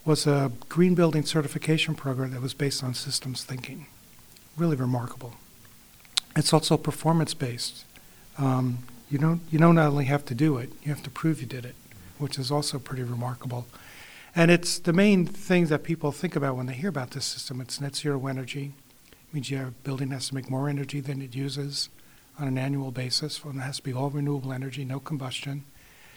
was 0.03 0.27
a 0.27 0.51
green 0.67 0.95
building 0.95 1.23
certification 1.23 1.95
program 1.95 2.31
that 2.31 2.41
was 2.41 2.53
based 2.53 2.83
on 2.83 2.93
systems 2.93 3.43
thinking. 3.43 3.87
Really 4.57 4.75
remarkable. 4.75 5.35
It's 6.35 6.51
also 6.51 6.75
performance 6.75 7.33
based. 7.33 7.85
Um, 8.37 8.79
you 9.09 9.17
don't 9.17 9.41
you 9.51 9.59
don't 9.59 9.77
only 9.77 10.05
have 10.05 10.25
to 10.25 10.35
do 10.35 10.57
it, 10.57 10.71
you 10.81 10.89
have 10.89 11.03
to 11.03 11.09
prove 11.09 11.39
you 11.39 11.47
did 11.47 11.65
it, 11.65 11.75
which 12.17 12.37
is 12.37 12.51
also 12.51 12.79
pretty 12.79 13.03
remarkable. 13.03 13.67
And 14.35 14.49
it's 14.49 14.79
the 14.79 14.93
main 14.93 15.25
things 15.27 15.69
that 15.69 15.83
people 15.83 16.11
think 16.11 16.35
about 16.35 16.55
when 16.55 16.65
they 16.65 16.73
hear 16.73 16.89
about 16.89 17.11
this 17.11 17.25
system. 17.25 17.61
It's 17.61 17.79
net 17.79 17.95
zero 17.95 18.25
energy. 18.25 18.73
It 19.11 19.33
means 19.33 19.51
your 19.51 19.73
building 19.83 20.09
has 20.09 20.29
to 20.29 20.35
make 20.35 20.49
more 20.49 20.67
energy 20.67 20.99
than 20.99 21.21
it 21.21 21.35
uses 21.35 21.89
on 22.39 22.47
an 22.47 22.57
annual 22.57 22.91
basis. 22.91 23.43
And 23.43 23.57
it 23.57 23.61
has 23.61 23.77
to 23.77 23.83
be 23.83 23.93
all 23.93 24.09
renewable 24.09 24.53
energy, 24.53 24.85
no 24.85 24.99
combustion. 24.99 25.65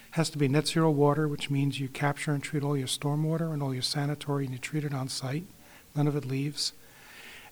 It 0.08 0.16
has 0.16 0.30
to 0.30 0.38
be 0.38 0.49
net 0.49 0.68
zero 0.68 0.90
water, 0.90 1.28
which 1.28 1.50
means 1.50 1.80
you 1.80 1.88
capture 1.88 2.32
and 2.32 2.42
treat 2.42 2.62
all 2.62 2.76
your 2.76 2.87
stormwater 2.87 3.52
and 3.52 3.62
all 3.62 3.75
your 3.75 3.82
sanitary 3.82 4.44
and 4.44 4.52
you 4.52 4.58
treat 4.58 4.85
it 4.85 4.94
on 4.94 5.08
site. 5.08 5.46
None 5.94 6.06
of 6.06 6.16
it 6.16 6.25
leaves. 6.25 6.73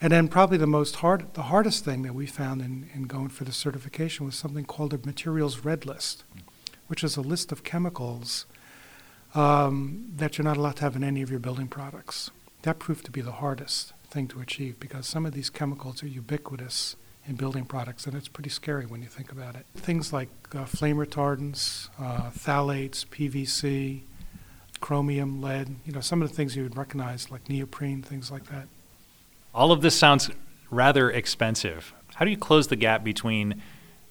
And 0.01 0.13
then 0.13 0.29
probably 0.29 0.59
the 0.59 0.67
most 0.67 0.97
hard, 0.97 1.33
the 1.35 1.45
hardest 1.45 1.85
thing 1.85 2.03
that 2.03 2.15
we 2.15 2.27
found 2.27 2.61
in, 2.61 2.91
in 2.95 3.05
going 3.05 3.29
for 3.29 3.45
the 3.45 3.53
certification 3.53 4.27
was 4.27 4.35
something 4.35 4.65
called 4.65 4.93
a 4.93 4.99
materials 4.99 5.65
red 5.65 5.87
list, 5.87 6.25
which 6.89 7.05
is 7.05 7.17
a 7.17 7.23
list 7.23 7.53
of 7.53 7.65
chemicals 7.65 8.47
um, 9.35 10.13
that 10.17 10.37
you're 10.37 10.45
not 10.45 10.57
allowed 10.57 10.77
to 10.77 10.83
have 10.83 10.97
in 10.97 11.05
any 11.05 11.23
of 11.23 11.31
your 11.31 11.41
building 11.41 11.69
products. 11.69 12.31
That 12.63 12.79
proved 12.79 13.05
to 13.07 13.11
be 13.11 13.21
the 13.21 13.33
hardest 13.33 13.93
thing 14.11 14.29
to 14.29 14.41
achieve 14.41 14.79
because 14.79 15.07
some 15.07 15.27
of 15.27 15.33
these 15.33 15.51
chemicals 15.51 16.03
are 16.03 16.09
ubiquitous 16.09 16.97
in 17.27 17.37
building 17.37 17.65
products, 17.65 18.07
and 18.07 18.15
it's 18.15 18.29
pretty 18.29 18.51
scary 18.51 18.87
when 18.87 19.03
you 19.03 19.09
think 19.09 19.33
about 19.33 19.57
it. 19.57 19.67
Things 19.75 20.13
like 20.13 20.29
uh, 20.55 20.65
flame 20.65 20.97
retardants, 20.97 21.89
uh, 21.99 22.31
phthalates, 22.31 23.07
PVC, 23.07 24.03
chromium, 24.81 25.41
lead, 25.41 25.77
you 25.87 25.93
know, 25.93 26.01
some 26.01 26.21
of 26.21 26.29
the 26.29 26.35
things 26.35 26.55
you 26.57 26.63
would 26.63 26.77
recognize, 26.77 27.31
like 27.31 27.49
neoprene, 27.49 28.03
things 28.03 28.31
like 28.31 28.47
that. 28.47 28.69
All 29.55 29.73
of 29.73 29.81
this 29.81 29.97
sounds 29.97 30.31
rather 30.71 31.11
expensive. 31.11 31.95
How 32.17 32.25
do 32.25 32.31
you 32.31 32.37
close 32.37 32.69
the 32.69 32.77
gap 32.77 33.03
between 33.03 33.63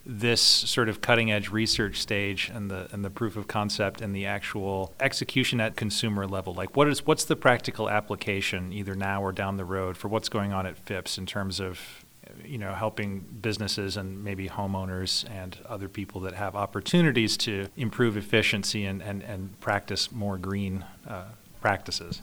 this 0.05 0.41
sort 0.41 0.89
of 0.89 1.00
cutting 1.00 1.32
edge 1.32 1.50
research 1.50 2.01
stage 2.01 2.51
and 2.53 2.70
the 2.70 2.89
and 2.91 3.05
the 3.05 3.10
proof 3.10 3.38
of 3.38 3.48
concept 3.48 4.01
and 4.01 4.13
the 4.13 4.25
actual 4.25 4.93
execution 5.00 5.62
at 5.62 5.77
consumer 5.77 6.27
level 6.27 6.53
like 6.53 6.75
what 6.75 6.89
is 6.89 7.05
what's 7.05 7.24
the 7.24 7.38
practical 7.38 7.89
application 7.89 8.74
either 8.74 8.96
now 8.96 9.24
or 9.24 9.32
down 9.32 9.55
the 9.55 9.63
road 9.63 9.96
for 9.96 10.10
what's 10.10 10.27
going 10.27 10.51
on 10.51 10.65
at 10.65 10.77
Phipps 10.77 11.17
in 11.17 11.25
terms 11.25 11.62
of 11.62 12.02
you 12.46 12.58
know 12.58 12.74
helping 12.74 13.20
businesses 13.20 13.98
and 13.98 14.24
maybe 14.24 14.50
homeowners 14.50 15.30
and 15.30 15.58
other 15.68 15.88
people 15.88 16.22
that 16.22 16.34
have 16.34 16.56
opportunities 16.56 17.38
to 17.38 17.68
improve 17.78 18.18
efficiency 18.18 18.86
and 18.86 19.02
and, 19.02 19.22
and 19.24 19.60
practice 19.62 20.12
more 20.12 20.38
green 20.38 20.86
uh, 21.08 21.24
practices 21.62 22.22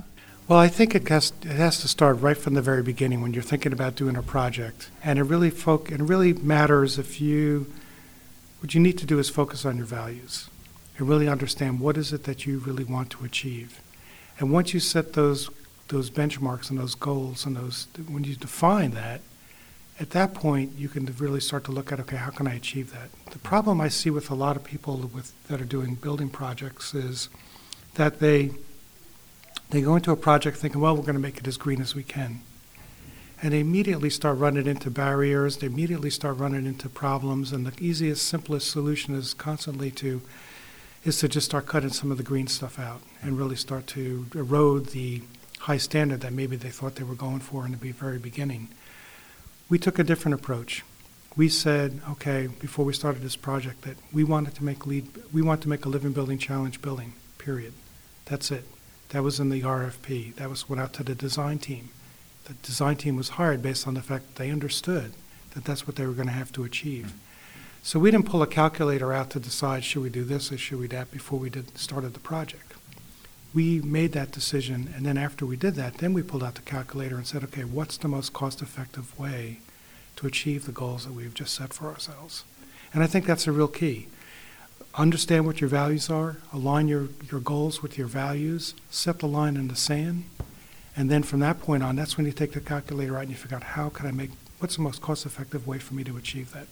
well, 0.49 0.59
I 0.59 0.67
think 0.67 0.97
it 0.97 1.07
has, 1.11 1.33
it 1.43 1.53
has 1.53 1.81
to 1.83 1.87
start 1.87 2.21
right 2.21 2.37
from 2.37 2.55
the 2.55 2.61
very 2.61 2.83
beginning 2.83 3.23
when 3.23 3.33
you're 3.33 3.41
thinking 3.41 3.73
about 3.73 3.95
doing 3.95 4.17
a 4.17 4.23
project. 4.23 4.91
And 5.05 5.17
it 5.17 5.23
really 5.23 5.49
folk, 5.49 5.93
it 5.93 6.01
really 6.01 6.33
matters 6.33 6.99
if 6.99 7.21
you 7.21 7.73
what 8.61 8.75
you 8.75 8.81
need 8.81 8.99
to 8.99 9.07
do 9.07 9.19
is 9.21 9.31
focus 9.31 9.65
on 9.65 9.77
your 9.77 9.87
values 9.87 10.51
and 10.99 11.09
really 11.09 11.29
understand 11.29 11.79
what 11.79 11.97
is 11.97 12.13
it 12.13 12.25
that 12.25 12.47
you 12.47 12.59
really 12.59 12.83
want 12.83 13.11
to 13.11 13.25
achieve. 13.25 13.81
And 14.41 14.53
once 14.53 14.75
you 14.75 14.81
set 14.81 15.13
those 15.13 15.51
those 15.87 16.11
benchmarks 16.11 16.69
and 16.69 16.79
those 16.79 16.95
goals 16.95 17.47
and 17.47 17.57
those 17.57 17.87
when 18.09 18.25
you 18.25 18.35
define 18.35 18.91
that, 18.93 19.21
at 20.01 20.11
that 20.11 20.33
point 20.33 20.73
you 20.79 20.89
can 20.89 21.05
really 21.19 21.41
start 21.41 21.65
to 21.65 21.73
look 21.73 21.93
at 21.93 22.01
okay, 22.01 22.17
how 22.17 22.31
can 22.31 22.49
I 22.49 22.55
achieve 22.55 22.93
that? 22.93 23.11
The 23.31 23.39
problem 23.39 23.81
I 23.81 23.89
see 23.89 24.09
with 24.09 24.31
a 24.31 24.35
lot 24.35 24.57
of 24.57 24.65
people 24.65 24.97
with 24.97 25.33
that 25.49 25.61
are 25.61 25.67
doing 25.67 25.95
building 25.95 26.31
projects 26.31 26.95
is 26.95 27.29
that 27.95 28.19
they 28.19 28.53
they 29.69 29.83
go 29.83 29.95
into 29.95 30.11
a 30.11 30.17
project 30.17 30.57
thinking, 30.57 30.81
well, 30.81 30.97
we're 30.97 31.03
going 31.03 31.15
to 31.15 31.21
make 31.21 31.39
it 31.39 31.47
as 31.47 31.57
green 31.57 31.81
as 31.81 31.95
we 31.95 32.03
can. 32.03 32.41
And 33.41 33.53
they 33.53 33.61
immediately 33.61 34.11
start 34.11 34.37
running 34.39 34.67
into 34.67 34.91
barriers, 34.91 35.59
they 35.59 35.69
immediately 35.69 36.11
start 36.11 36.39
running 36.39 36.67
into 36.67 36.89
problems, 36.89 37.53
and 37.53 37.65
the 37.65 37.73
easiest, 37.83 38.27
simplest 38.27 38.71
solution 38.71 39.15
is 39.15 39.35
constantly 39.35 39.91
to 39.93 40.23
is 41.05 41.19
to 41.19 41.29
just 41.29 41.47
start 41.47 41.67
cutting 41.67 41.91
some 41.91 42.11
of 42.11 42.19
the 42.19 42.23
green 42.23 42.47
stuff 42.47 42.79
out 42.79 43.01
and 43.23 43.39
really 43.39 43.57
start 43.57 43.87
to 43.87 44.27
erode 44.35 44.89
the 44.89 45.23
high 45.61 45.79
standard 45.79 46.21
that 46.21 46.33
maybe 46.33 46.57
they 46.57 46.69
thought 46.69 46.97
they 46.97 47.05
were 47.05 47.15
going 47.15 47.41
for 47.41 47.65
in 47.65 47.73
the 47.73 47.93
very 47.93 48.19
beginning. 48.19 48.69
We 49.71 49.79
took 49.79 50.01
a 50.01 50.05
different 50.05 50.35
approach. 50.35 50.83
We 51.37 51.49
said, 51.49 52.01
okay, 52.11 52.49
before 52.49 52.85
we 52.85 52.93
started 52.93 53.23
this 53.23 53.37
project, 53.37 53.83
that 53.83 53.97
we 54.13 54.25
wanted 54.25 54.57
to 54.57 54.65
make 54.65 54.85
LEED, 54.85 55.07
we 55.33 55.43
want 55.43 55.63
to 55.63 55.69
make 55.69 55.85
a 55.85 55.89
living 55.89 56.11
building 56.13 56.39
challenge 56.39 56.83
building. 56.83 57.13
Period. 57.39 57.73
That's 58.25 58.51
it. 58.51 58.65
That 59.11 59.23
was 59.23 59.39
in 59.39 59.49
the 59.49 59.63
RFP. 59.63 60.35
That 60.35 60.51
was 60.51 60.69
went 60.69 60.83
out 60.83 60.93
to 60.95 61.05
the 61.05 61.15
design 61.15 61.61
team. 61.61 61.91
The 62.47 62.55
design 62.55 62.97
team 62.97 63.15
was 63.15 63.31
hired 63.31 63.63
based 63.63 63.87
on 63.87 63.95
the 63.95 64.03
fact 64.03 64.27
that 64.27 64.43
they 64.43 64.51
understood 64.51 65.13
that 65.53 65.65
that's 65.65 65.87
what 65.87 65.95
they 65.95 66.05
were 66.05 66.15
going 66.15 66.27
to 66.27 66.35
have 66.35 66.53
to 66.53 66.65
achieve. 66.65 67.07
Mm-hmm. 67.07 67.19
So 67.85 68.01
we 68.01 68.11
didn't 68.11 68.27
pull 68.27 68.43
a 68.43 68.49
calculator 68.49 69.13
out 69.13 69.31
to 69.31 69.41
decide 69.41 69.85
should 69.85 70.03
we 70.03 70.11
do 70.11 70.25
this 70.25 70.51
or 70.51 70.59
should 70.59 70.81
we 70.81 70.89
that 70.89 71.13
before 71.13 71.39
we 71.39 71.49
did 71.49 71.79
started 71.79 72.15
the 72.15 72.21
project. 72.21 72.70
We 73.53 73.81
made 73.81 74.13
that 74.13 74.31
decision, 74.31 74.93
and 74.95 75.05
then 75.05 75.19
after 75.19 75.45
we 75.45 75.57
did 75.57 75.75
that, 75.75 75.99
then 75.99 76.13
we 76.13 76.23
pulled 76.23 76.45
out 76.45 76.55
the 76.55 76.63
calculator 76.63 77.17
and 77.17 77.27
said, 77.27 77.43
okay, 77.45 77.65
what's 77.65 77.97
the 77.97 78.09
most 78.09 78.33
cost-effective 78.33 79.19
way 79.19 79.59
to 80.17 80.27
achieve 80.27 80.67
the 80.67 80.73
goals 80.73 81.05
that 81.05 81.13
we've 81.13 81.35
just 81.35 81.55
set 81.55 81.73
for 81.73 81.89
ourselves? 81.89 82.45
And 82.95 83.03
I 83.03 83.07
think 83.07 83.27
that's 83.27 83.47
a 83.47 83.53
real 83.53 83.69
key 83.69 84.09
understand 84.95 85.47
what 85.47 85.61
your 85.61 85.71
values 85.71 86.11
are, 86.11 86.39
align 86.53 86.89
your, 86.89 87.09
your 87.31 87.41
goals 87.41 87.83
with 87.83 87.97
your 87.97 88.07
values, 88.07 88.75
set 88.91 89.21
the 89.21 89.27
line 89.27 89.57
in 89.57 89.69
the 89.69 89.77
sand, 89.77 90.25
and 90.97 91.11
then 91.11 91.23
from 91.23 91.41
that 91.41 91.61
point 91.61 91.83
on, 91.83 91.97
that's 91.97 92.17
when 92.17 92.27
you 92.27 92.33
take 92.33 92.53
the 92.53 92.61
calculator 92.61 93.17
out 93.17 93.23
and 93.23 93.31
you 93.31 93.37
figure 93.37 93.57
out 93.57 93.63
how 93.63 93.89
can 93.89 94.07
I 94.07 94.11
make, 94.11 94.31
what's 94.59 94.77
the 94.77 94.83
most 94.83 95.01
cost 95.01 95.25
effective 95.25 95.67
way 95.67 95.79
for 95.79 95.95
me 95.95 96.05
to 96.05 96.17
achieve 96.17 96.53
that. 96.53 96.67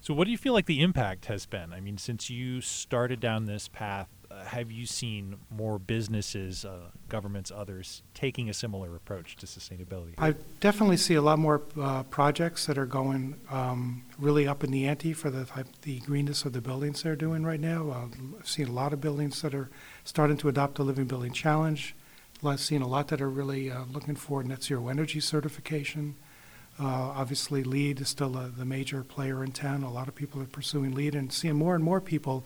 So, 0.00 0.14
what 0.14 0.24
do 0.24 0.30
you 0.30 0.38
feel 0.38 0.54
like 0.54 0.66
the 0.66 0.80
impact 0.80 1.26
has 1.26 1.44
been? 1.44 1.72
I 1.72 1.80
mean, 1.80 1.98
since 1.98 2.30
you 2.30 2.60
started 2.60 3.20
down 3.20 3.44
this 3.44 3.68
path 3.68 4.08
have 4.44 4.70
you 4.70 4.86
seen 4.86 5.36
more 5.50 5.78
businesses, 5.78 6.64
uh, 6.64 6.90
governments, 7.08 7.52
others 7.54 8.02
taking 8.14 8.48
a 8.48 8.54
similar 8.54 8.94
approach 8.96 9.36
to 9.36 9.46
sustainability? 9.46 10.14
I 10.18 10.34
definitely 10.60 10.96
see 10.96 11.14
a 11.14 11.22
lot 11.22 11.38
more 11.38 11.62
uh, 11.80 12.02
projects 12.04 12.66
that 12.66 12.78
are 12.78 12.86
going 12.86 13.36
um, 13.50 14.02
really 14.18 14.46
up 14.46 14.64
in 14.64 14.70
the 14.70 14.86
ante 14.86 15.12
for 15.12 15.30
the 15.30 15.44
type, 15.44 15.66
the 15.82 16.00
greenness 16.00 16.44
of 16.44 16.52
the 16.52 16.60
buildings 16.60 17.02
they're 17.02 17.16
doing 17.16 17.44
right 17.44 17.60
now. 17.60 17.90
Uh, 17.90 18.38
I've 18.38 18.48
seen 18.48 18.68
a 18.68 18.72
lot 18.72 18.92
of 18.92 19.00
buildings 19.00 19.42
that 19.42 19.54
are 19.54 19.70
starting 20.04 20.36
to 20.38 20.48
adopt 20.48 20.76
the 20.76 20.84
Living 20.84 21.06
Building 21.06 21.32
Challenge. 21.32 21.94
I've 22.44 22.60
seen 22.60 22.82
a 22.82 22.88
lot 22.88 23.08
that 23.08 23.20
are 23.20 23.28
really 23.28 23.70
uh, 23.70 23.84
looking 23.92 24.16
for 24.16 24.42
net 24.42 24.62
zero 24.62 24.88
energy 24.88 25.20
certification. 25.20 26.16
Uh, 26.78 27.12
obviously, 27.14 27.62
LEED 27.62 28.00
is 28.00 28.08
still 28.08 28.36
a, 28.38 28.48
the 28.48 28.64
major 28.64 29.04
player 29.04 29.44
in 29.44 29.52
town. 29.52 29.82
A 29.82 29.92
lot 29.92 30.08
of 30.08 30.14
people 30.14 30.40
are 30.40 30.46
pursuing 30.46 30.94
LEED 30.94 31.14
and 31.14 31.32
seeing 31.32 31.56
more 31.56 31.74
and 31.74 31.84
more 31.84 32.00
people 32.00 32.44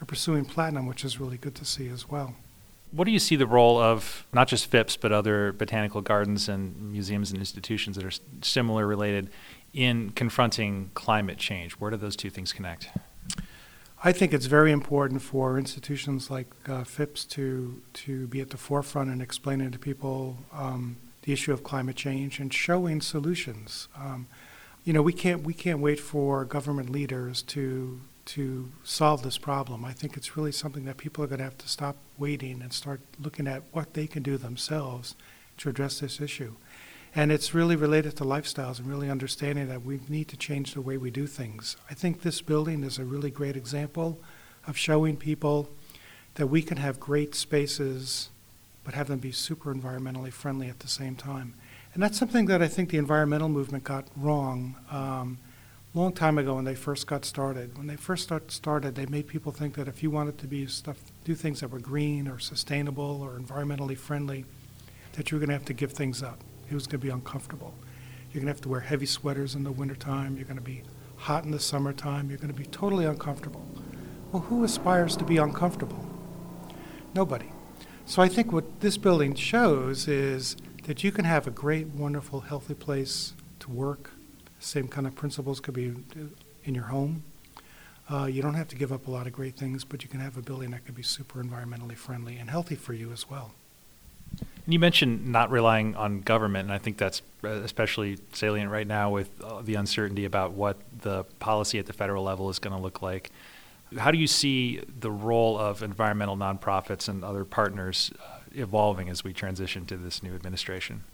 are 0.00 0.04
pursuing 0.04 0.44
platinum, 0.44 0.86
which 0.86 1.04
is 1.04 1.18
really 1.20 1.36
good 1.36 1.54
to 1.56 1.64
see 1.64 1.88
as 1.88 2.08
well. 2.08 2.34
What 2.92 3.04
do 3.04 3.10
you 3.10 3.18
see 3.18 3.36
the 3.36 3.46
role 3.46 3.78
of 3.78 4.26
not 4.32 4.48
just 4.48 4.66
Phipps, 4.66 4.96
but 4.96 5.12
other 5.12 5.52
botanical 5.52 6.00
gardens 6.00 6.48
and 6.48 6.92
museums 6.92 7.30
and 7.30 7.38
institutions 7.38 7.96
that 7.96 8.04
are 8.04 8.12
similar 8.42 8.86
related 8.86 9.28
in 9.74 10.10
confronting 10.10 10.90
climate 10.94 11.38
change? 11.38 11.72
Where 11.74 11.90
do 11.90 11.96
those 11.96 12.16
two 12.16 12.30
things 12.30 12.52
connect? 12.52 12.88
I 14.04 14.12
think 14.12 14.32
it's 14.32 14.46
very 14.46 14.72
important 14.72 15.22
for 15.22 15.58
institutions 15.58 16.30
like 16.30 16.46
uh, 16.68 16.84
Phipps 16.84 17.24
to, 17.24 17.82
to 17.94 18.26
be 18.28 18.40
at 18.40 18.50
the 18.50 18.56
forefront 18.56 19.10
and 19.10 19.20
explaining 19.20 19.72
to 19.72 19.78
people 19.78 20.38
um, 20.52 20.96
the 21.22 21.32
issue 21.32 21.52
of 21.52 21.64
climate 21.64 21.96
change 21.96 22.38
and 22.38 22.52
showing 22.54 23.00
solutions. 23.00 23.88
Um, 23.96 24.28
you 24.84 24.92
know, 24.92 25.02
we 25.02 25.12
can't 25.12 25.42
we 25.42 25.52
can't 25.52 25.80
wait 25.80 25.98
for 25.98 26.44
government 26.44 26.88
leaders 26.88 27.42
to 27.42 28.00
to 28.26 28.70
solve 28.84 29.22
this 29.22 29.38
problem. 29.38 29.84
I 29.84 29.92
think 29.92 30.16
it's 30.16 30.36
really 30.36 30.52
something 30.52 30.84
that 30.84 30.96
people 30.96 31.24
are 31.24 31.26
going 31.26 31.38
to 31.38 31.44
have 31.44 31.58
to 31.58 31.68
stop 31.68 31.96
waiting 32.18 32.60
and 32.60 32.72
start 32.72 33.00
looking 33.20 33.46
at 33.46 33.62
what 33.72 33.94
they 33.94 34.06
can 34.06 34.22
do 34.22 34.36
themselves 34.36 35.14
to 35.58 35.68
address 35.68 36.00
this 36.00 36.20
issue. 36.20 36.54
And 37.14 37.32
it's 37.32 37.54
really 37.54 37.76
related 37.76 38.16
to 38.16 38.24
lifestyles 38.24 38.78
and 38.78 38.88
really 38.88 39.08
understanding 39.08 39.68
that 39.68 39.84
we 39.84 40.00
need 40.08 40.28
to 40.28 40.36
change 40.36 40.74
the 40.74 40.82
way 40.82 40.98
we 40.98 41.10
do 41.10 41.26
things. 41.26 41.76
I 41.90 41.94
think 41.94 42.20
this 42.20 42.42
building 42.42 42.84
is 42.84 42.98
a 42.98 43.04
really 43.04 43.30
great 43.30 43.56
example 43.56 44.18
of 44.66 44.76
showing 44.76 45.16
people 45.16 45.68
that 46.34 46.48
we 46.48 46.60
can 46.62 46.76
have 46.76 47.00
great 47.00 47.34
spaces 47.34 48.28
but 48.84 48.94
have 48.94 49.08
them 49.08 49.18
be 49.18 49.32
super 49.32 49.74
environmentally 49.74 50.32
friendly 50.32 50.68
at 50.68 50.78
the 50.78 50.88
same 50.88 51.16
time. 51.16 51.54
And 51.92 52.02
that's 52.02 52.16
something 52.16 52.46
that 52.46 52.62
I 52.62 52.68
think 52.68 52.90
the 52.90 52.98
environmental 52.98 53.48
movement 53.48 53.82
got 53.82 54.06
wrong 54.16 54.76
um, 54.90 55.38
long 55.98 56.12
time 56.12 56.36
ago 56.36 56.54
when 56.54 56.64
they 56.64 56.74
first 56.74 57.06
got 57.06 57.24
started. 57.24 57.76
When 57.78 57.86
they 57.86 57.96
first 57.96 58.24
start, 58.24 58.50
started, 58.50 58.94
they 58.94 59.06
made 59.06 59.26
people 59.26 59.52
think 59.52 59.74
that 59.76 59.88
if 59.88 60.02
you 60.02 60.10
wanted 60.10 60.36
to 60.38 60.46
be 60.46 60.66
stuff, 60.66 60.98
do 61.24 61.34
things 61.34 61.60
that 61.60 61.70
were 61.70 61.78
green 61.78 62.28
or 62.28 62.38
sustainable 62.38 63.22
or 63.22 63.38
environmentally 63.38 63.96
friendly, 63.96 64.44
that 65.12 65.30
you 65.30 65.36
were 65.36 65.40
going 65.40 65.48
to 65.48 65.54
have 65.54 65.64
to 65.66 65.72
give 65.72 65.92
things 65.92 66.22
up. 66.22 66.42
It 66.70 66.74
was 66.74 66.86
going 66.86 67.00
to 67.00 67.06
be 67.06 67.12
uncomfortable. 67.12 67.72
You're 68.32 68.42
going 68.42 68.46
to 68.46 68.52
have 68.52 68.60
to 68.62 68.68
wear 68.68 68.80
heavy 68.80 69.06
sweaters 69.06 69.54
in 69.54 69.64
the 69.64 69.72
wintertime. 69.72 70.36
You're 70.36 70.44
going 70.44 70.58
to 70.58 70.62
be 70.62 70.82
hot 71.16 71.44
in 71.44 71.50
the 71.50 71.60
summertime. 71.60 72.28
You're 72.28 72.38
going 72.38 72.52
to 72.52 72.58
be 72.58 72.66
totally 72.66 73.06
uncomfortable. 73.06 73.66
Well, 74.32 74.42
who 74.42 74.64
aspires 74.64 75.16
to 75.16 75.24
be 75.24 75.38
uncomfortable? 75.38 76.04
Nobody. 77.14 77.50
So 78.04 78.20
I 78.20 78.28
think 78.28 78.52
what 78.52 78.80
this 78.80 78.98
building 78.98 79.34
shows 79.34 80.06
is 80.06 80.56
that 80.82 81.02
you 81.02 81.10
can 81.10 81.24
have 81.24 81.46
a 81.46 81.50
great, 81.50 81.86
wonderful, 81.88 82.40
healthy 82.40 82.74
place 82.74 83.32
to 83.60 83.70
work. 83.70 84.10
Same 84.58 84.88
kind 84.88 85.06
of 85.06 85.14
principles 85.14 85.60
could 85.60 85.74
be 85.74 85.94
in 86.64 86.74
your 86.74 86.84
home. 86.84 87.22
Uh, 88.08 88.24
you 88.24 88.40
don't 88.40 88.54
have 88.54 88.68
to 88.68 88.76
give 88.76 88.92
up 88.92 89.08
a 89.08 89.10
lot 89.10 89.26
of 89.26 89.32
great 89.32 89.56
things, 89.56 89.84
but 89.84 90.02
you 90.02 90.08
can 90.08 90.20
have 90.20 90.36
a 90.36 90.42
building 90.42 90.70
that 90.70 90.84
can 90.84 90.94
be 90.94 91.02
super 91.02 91.42
environmentally 91.42 91.96
friendly 91.96 92.36
and 92.36 92.50
healthy 92.50 92.76
for 92.76 92.92
you 92.92 93.12
as 93.12 93.28
well. 93.28 93.52
You 94.68 94.78
mentioned 94.78 95.26
not 95.26 95.50
relying 95.50 95.94
on 95.94 96.20
government, 96.20 96.64
and 96.64 96.72
I 96.72 96.78
think 96.78 96.98
that's 96.98 97.22
especially 97.42 98.18
salient 98.32 98.70
right 98.70 98.86
now 98.86 99.10
with 99.10 99.30
uh, 99.42 99.62
the 99.62 99.76
uncertainty 99.76 100.24
about 100.24 100.52
what 100.52 100.76
the 101.02 101.24
policy 101.38 101.78
at 101.78 101.86
the 101.86 101.92
federal 101.92 102.24
level 102.24 102.50
is 102.50 102.58
going 102.58 102.74
to 102.74 102.82
look 102.82 103.02
like. 103.02 103.30
How 103.96 104.10
do 104.10 104.18
you 104.18 104.26
see 104.26 104.80
the 104.98 105.10
role 105.10 105.56
of 105.56 105.82
environmental 105.82 106.36
nonprofits 106.36 107.08
and 107.08 107.24
other 107.24 107.44
partners 107.44 108.10
uh, 108.18 108.38
evolving 108.52 109.08
as 109.08 109.22
we 109.22 109.32
transition 109.32 109.86
to 109.86 109.96
this 109.96 110.22
new 110.22 110.34
administration? 110.34 111.04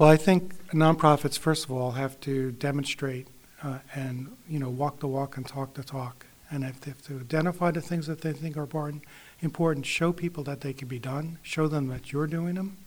Well, 0.00 0.08
I 0.08 0.16
think 0.16 0.70
nonprofits, 0.70 1.38
first 1.38 1.66
of 1.66 1.72
all, 1.72 1.90
have 1.90 2.18
to 2.20 2.52
demonstrate 2.52 3.28
uh, 3.62 3.80
and 3.94 4.34
you 4.48 4.58
know 4.58 4.70
walk 4.70 5.00
the 5.00 5.06
walk 5.06 5.36
and 5.36 5.46
talk 5.46 5.74
the 5.74 5.84
talk, 5.84 6.24
and 6.50 6.64
if 6.64 6.80
they 6.80 6.90
have 6.92 7.02
to 7.02 7.20
identify 7.20 7.70
the 7.70 7.82
things 7.82 8.06
that 8.06 8.22
they 8.22 8.32
think 8.32 8.56
are 8.56 8.62
important, 8.62 9.04
important, 9.40 9.84
show 9.84 10.10
people 10.10 10.42
that 10.44 10.62
they 10.62 10.72
can 10.72 10.88
be 10.88 10.98
done, 10.98 11.36
show 11.42 11.68
them 11.68 11.88
that 11.88 12.12
you're 12.12 12.26
doing 12.26 12.54
them, 12.54 12.78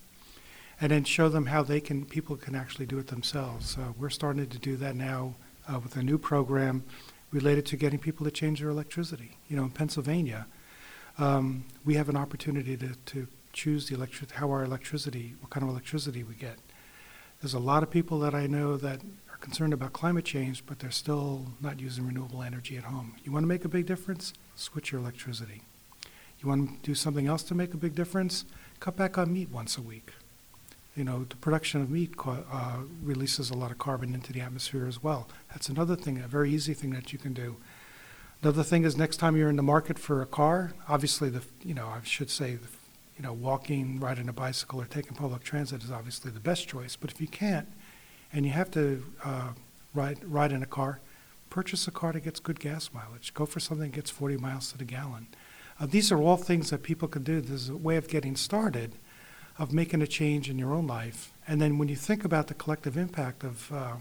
and 0.82 0.92
then 0.92 1.04
show 1.04 1.30
them 1.30 1.46
how 1.46 1.62
they 1.62 1.80
can 1.80 2.04
people 2.04 2.36
can 2.36 2.56
actually 2.56 2.88
do 2.88 2.98
it 2.98 3.06
themselves. 3.06 3.78
We're 4.00 4.10
starting 4.10 4.48
to 4.48 4.58
do 4.58 4.76
that 4.78 4.96
now 4.96 5.36
uh, 5.72 5.80
with 5.84 5.96
a 5.96 6.02
new 6.02 6.18
program 6.18 6.84
related 7.32 7.68
to 7.68 7.78
getting 7.78 8.00
people 8.00 8.26
to 8.26 8.32
change 8.32 8.60
their 8.60 8.70
electricity. 8.70 9.38
You 9.50 9.58
know, 9.58 9.66
in 9.66 9.70
Pennsylvania, 9.70 10.48
um, 11.20 11.66
we 11.86 11.94
have 11.94 12.10
an 12.10 12.18
opportunity 12.18 12.76
to, 12.76 12.96
to 12.96 13.28
choose 13.52 13.88
the 13.88 13.94
electric, 13.94 14.32
how 14.32 14.50
our 14.50 14.64
electricity, 14.64 15.36
what 15.42 15.52
kind 15.52 15.64
of 15.64 15.70
electricity 15.70 16.24
we 16.24 16.34
get. 16.34 16.58
There's 17.44 17.54
a 17.54 17.60
lot 17.60 17.84
of 17.84 17.92
people 17.92 18.20
that 18.22 18.34
I 18.34 18.48
know 18.48 18.78
that 18.78 19.02
are 19.30 19.38
concerned 19.38 19.74
about 19.74 19.94
climate 19.94 20.26
change, 20.26 20.66
but 20.66 20.80
they're 20.80 20.90
still 20.90 21.46
not 21.62 21.80
using 21.80 22.08
renewable 22.08 22.42
energy 22.42 22.78
at 22.78 22.86
home. 22.86 23.16
You 23.24 23.32
want 23.32 23.44
to 23.44 23.48
make 23.48 23.66
a 23.66 23.70
big 23.70 23.86
difference? 23.86 24.34
Switch 24.56 24.92
your 24.92 25.02
electricity. 25.02 25.62
You 26.42 26.50
want 26.50 26.82
to 26.82 26.86
do 26.88 26.96
something 26.96 27.28
else 27.28 27.44
to 27.44 27.54
make 27.54 27.74
a 27.76 27.78
big 27.78 27.94
difference? 27.94 28.46
Cut 28.80 28.96
back 28.96 29.18
on 29.18 29.32
meat 29.32 29.50
once 29.52 29.78
a 29.78 29.82
week 29.82 30.14
you 30.96 31.04
know, 31.04 31.26
the 31.28 31.36
production 31.38 31.82
of 31.82 31.90
meat 31.90 32.14
uh, 32.26 32.78
releases 33.02 33.50
a 33.50 33.58
lot 33.58 33.72
of 33.72 33.78
carbon 33.78 34.14
into 34.14 34.32
the 34.32 34.42
atmosphere 34.42 34.86
as 34.86 35.02
well. 35.02 35.28
That's 35.52 35.70
another 35.70 35.96
thing, 35.96 36.20
a 36.20 36.28
very 36.28 36.52
easy 36.52 36.74
thing 36.74 36.92
that 36.92 37.12
you 37.12 37.18
can 37.18 37.34
do. 37.34 37.56
Another 38.42 38.64
thing 38.64 38.84
is 38.84 38.96
next 38.96 39.18
time 39.18 39.36
you're 39.36 39.50
in 39.50 39.56
the 39.56 39.64
market 39.64 39.98
for 39.98 40.22
a 40.22 40.26
car, 40.26 40.74
obviously 40.88 41.30
the, 41.30 41.42
you 41.64 41.74
know, 41.74 41.88
I 41.88 42.02
should 42.04 42.30
say, 42.30 42.56
the, 42.56 42.68
you 43.18 43.24
know, 43.24 43.34
walking, 43.34 44.00
riding 44.00 44.30
a 44.30 44.34
bicycle, 44.34 44.82
or 44.82 44.86
taking 44.86 45.14
public 45.16 45.44
transit 45.44 45.84
is 45.84 45.92
obviously 45.92 46.32
the 46.32 46.40
best 46.40 46.68
choice. 46.68 46.96
But 46.96 47.12
if 47.12 47.22
you 47.22 47.28
can't, 47.28 47.68
and 48.32 48.46
you 48.46 48.52
have 48.52 48.72
to 48.72 49.04
uh, 49.24 49.50
ride 49.94 50.20
ride 50.24 50.52
in 50.52 50.64
a 50.64 50.68
car, 50.68 51.00
purchase 51.50 51.88
a 51.88 51.92
car 51.92 52.14
that 52.14 52.22
gets 52.22 52.40
good 52.40 52.60
gas 52.60 52.90
mileage. 52.94 53.34
Go 53.34 53.46
for 53.46 53.60
something 53.60 53.92
that 53.92 53.96
gets 53.96 54.10
40 54.10 54.38
miles 54.38 54.72
to 54.72 54.78
the 54.78 54.86
gallon. 54.86 55.28
Uh, 55.80 55.86
these 55.86 56.12
are 56.12 56.20
all 56.20 56.38
things 56.38 56.70
that 56.70 56.84
people 56.84 57.08
can 57.08 57.24
do. 57.24 57.42
There's 57.42 57.70
a 57.70 57.76
way 57.76 57.98
of 57.98 58.08
getting 58.08 58.36
started 58.36 58.94
of 59.58 59.72
making 59.72 60.02
a 60.02 60.08
change 60.08 60.50
in 60.50 60.58
your 60.58 60.74
own 60.74 60.88
life. 60.88 61.32
And 61.48 61.62
then 61.62 61.78
when 61.78 61.88
you 61.88 61.96
think 61.96 62.26
about 62.26 62.48
the 62.48 62.54
collective 62.54 62.98
impact 62.98 63.44
of, 63.44 63.72
uh, 63.72 63.96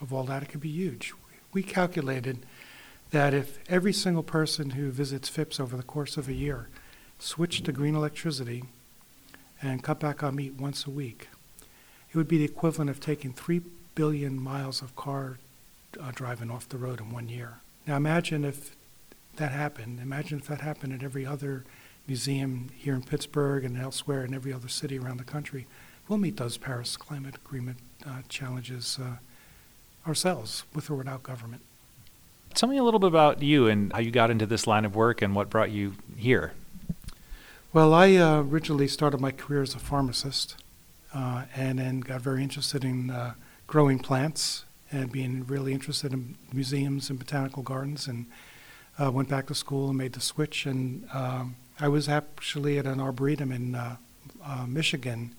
of 0.00 0.12
all 0.12 0.24
that, 0.24 0.42
it 0.42 0.48
could 0.48 0.60
be 0.60 0.70
huge. 0.70 1.12
We 1.52 1.62
calculated 1.62 2.46
that 3.10 3.34
if 3.34 3.58
every 3.68 3.92
single 3.92 4.22
person 4.22 4.70
who 4.70 4.90
visits 4.90 5.28
Phipps 5.28 5.60
over 5.60 5.76
the 5.76 5.82
course 5.82 6.16
of 6.16 6.28
a 6.28 6.32
year 6.32 6.68
switched 7.18 7.64
to 7.64 7.72
green 7.72 7.94
electricity 7.94 8.64
and 9.62 9.82
cut 9.82 10.00
back 10.00 10.22
on 10.22 10.36
meat 10.36 10.54
once 10.54 10.86
a 10.86 10.90
week, 10.90 11.28
it 12.10 12.16
would 12.16 12.28
be 12.28 12.38
the 12.38 12.44
equivalent 12.44 12.90
of 12.90 13.00
taking 13.00 13.32
3 13.32 13.62
billion 13.94 14.40
miles 14.40 14.82
of 14.82 14.94
car 14.96 15.38
uh, 16.00 16.10
driving 16.14 16.50
off 16.50 16.68
the 16.68 16.78
road 16.78 17.00
in 17.00 17.10
one 17.10 17.28
year. 17.28 17.58
Now 17.86 17.96
imagine 17.96 18.44
if 18.44 18.74
that 19.36 19.52
happened. 19.52 20.00
Imagine 20.00 20.38
if 20.38 20.46
that 20.46 20.60
happened 20.60 20.92
at 20.92 21.02
every 21.02 21.26
other 21.26 21.64
museum 22.06 22.68
here 22.76 22.94
in 22.94 23.02
Pittsburgh 23.02 23.64
and 23.64 23.78
elsewhere 23.78 24.24
in 24.24 24.34
every 24.34 24.52
other 24.52 24.68
city 24.68 24.98
around 24.98 25.18
the 25.18 25.24
country, 25.24 25.66
we'll 26.08 26.18
meet 26.18 26.36
those 26.36 26.56
Paris 26.56 26.96
Climate 26.96 27.36
Agreement 27.36 27.78
uh, 28.06 28.22
challenges 28.28 28.98
uh, 29.02 29.16
ourselves, 30.06 30.64
with 30.74 30.90
or 30.90 30.94
without 30.96 31.22
government. 31.22 31.62
Tell 32.54 32.68
me 32.68 32.76
a 32.76 32.84
little 32.84 33.00
bit 33.00 33.08
about 33.08 33.42
you 33.42 33.66
and 33.66 33.92
how 33.92 33.98
you 33.98 34.10
got 34.10 34.30
into 34.30 34.46
this 34.46 34.66
line 34.66 34.84
of 34.84 34.94
work 34.94 35.22
and 35.22 35.34
what 35.34 35.50
brought 35.50 35.70
you 35.70 35.94
here. 36.16 36.52
Well, 37.74 37.92
I 37.92 38.14
uh, 38.14 38.42
originally 38.42 38.86
started 38.86 39.20
my 39.20 39.32
career 39.32 39.60
as 39.60 39.74
a 39.74 39.80
pharmacist 39.80 40.54
uh, 41.12 41.46
and 41.56 41.80
then 41.80 41.98
got 41.98 42.20
very 42.20 42.40
interested 42.40 42.84
in 42.84 43.10
uh, 43.10 43.34
growing 43.66 43.98
plants 43.98 44.64
and 44.92 45.10
being 45.10 45.44
really 45.48 45.72
interested 45.72 46.12
in 46.12 46.36
museums 46.52 47.10
and 47.10 47.18
botanical 47.18 47.64
gardens 47.64 48.06
and 48.06 48.26
uh, 49.02 49.10
went 49.10 49.28
back 49.28 49.48
to 49.48 49.56
school 49.56 49.88
and 49.88 49.98
made 49.98 50.12
the 50.12 50.20
switch 50.20 50.66
and 50.66 51.08
um, 51.12 51.56
I 51.80 51.88
was 51.88 52.08
actually 52.08 52.78
at 52.78 52.86
an 52.86 53.00
arboretum 53.00 53.50
in 53.50 53.74
uh, 53.74 53.96
uh, 54.44 54.66
Michigan 54.68 55.34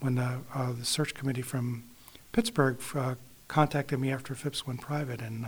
when 0.00 0.16
the, 0.16 0.40
the 0.78 0.84
search 0.84 1.14
committee 1.14 1.40
from 1.40 1.84
Pittsburgh 2.32 2.78
contacted 3.48 3.98
me 3.98 4.12
after 4.12 4.34
Phipps 4.34 4.66
went 4.66 4.82
private, 4.82 5.22
and 5.22 5.46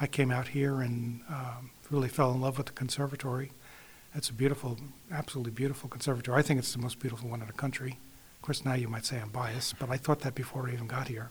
I 0.00 0.06
came 0.06 0.30
out 0.30 0.48
here 0.48 0.80
and 0.80 1.20
um, 1.28 1.72
really 1.90 2.08
fell 2.08 2.32
in 2.32 2.40
love 2.40 2.56
with 2.56 2.68
the 2.68 2.72
conservatory. 2.72 3.50
It's 4.14 4.30
a 4.30 4.32
beautiful, 4.32 4.78
absolutely 5.12 5.52
beautiful 5.52 5.88
conservatory. 5.88 6.38
I 6.38 6.42
think 6.42 6.58
it's 6.58 6.72
the 6.72 6.78
most 6.78 6.98
beautiful 6.98 7.28
one 7.28 7.40
in 7.40 7.46
the 7.46 7.52
country. 7.52 7.98
Of 8.36 8.42
course, 8.42 8.64
now 8.64 8.74
you 8.74 8.88
might 8.88 9.04
say 9.04 9.20
I'm 9.20 9.28
biased, 9.30 9.78
but 9.78 9.90
I 9.90 9.96
thought 9.96 10.20
that 10.20 10.34
before 10.34 10.68
I 10.68 10.72
even 10.72 10.86
got 10.86 11.08
here. 11.08 11.30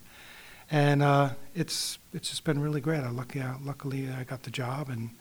And 0.69 1.01
uh, 1.01 1.31
it's 1.55 1.97
it's 2.13 2.29
just 2.29 2.43
been 2.43 2.59
really 2.59 2.81
great. 2.81 2.99
I 2.99 3.09
lucky, 3.09 3.41
luckily 3.63 4.09
I 4.09 4.23
got 4.23 4.43
the 4.43 4.51
job 4.51 4.89
and 4.89 5.11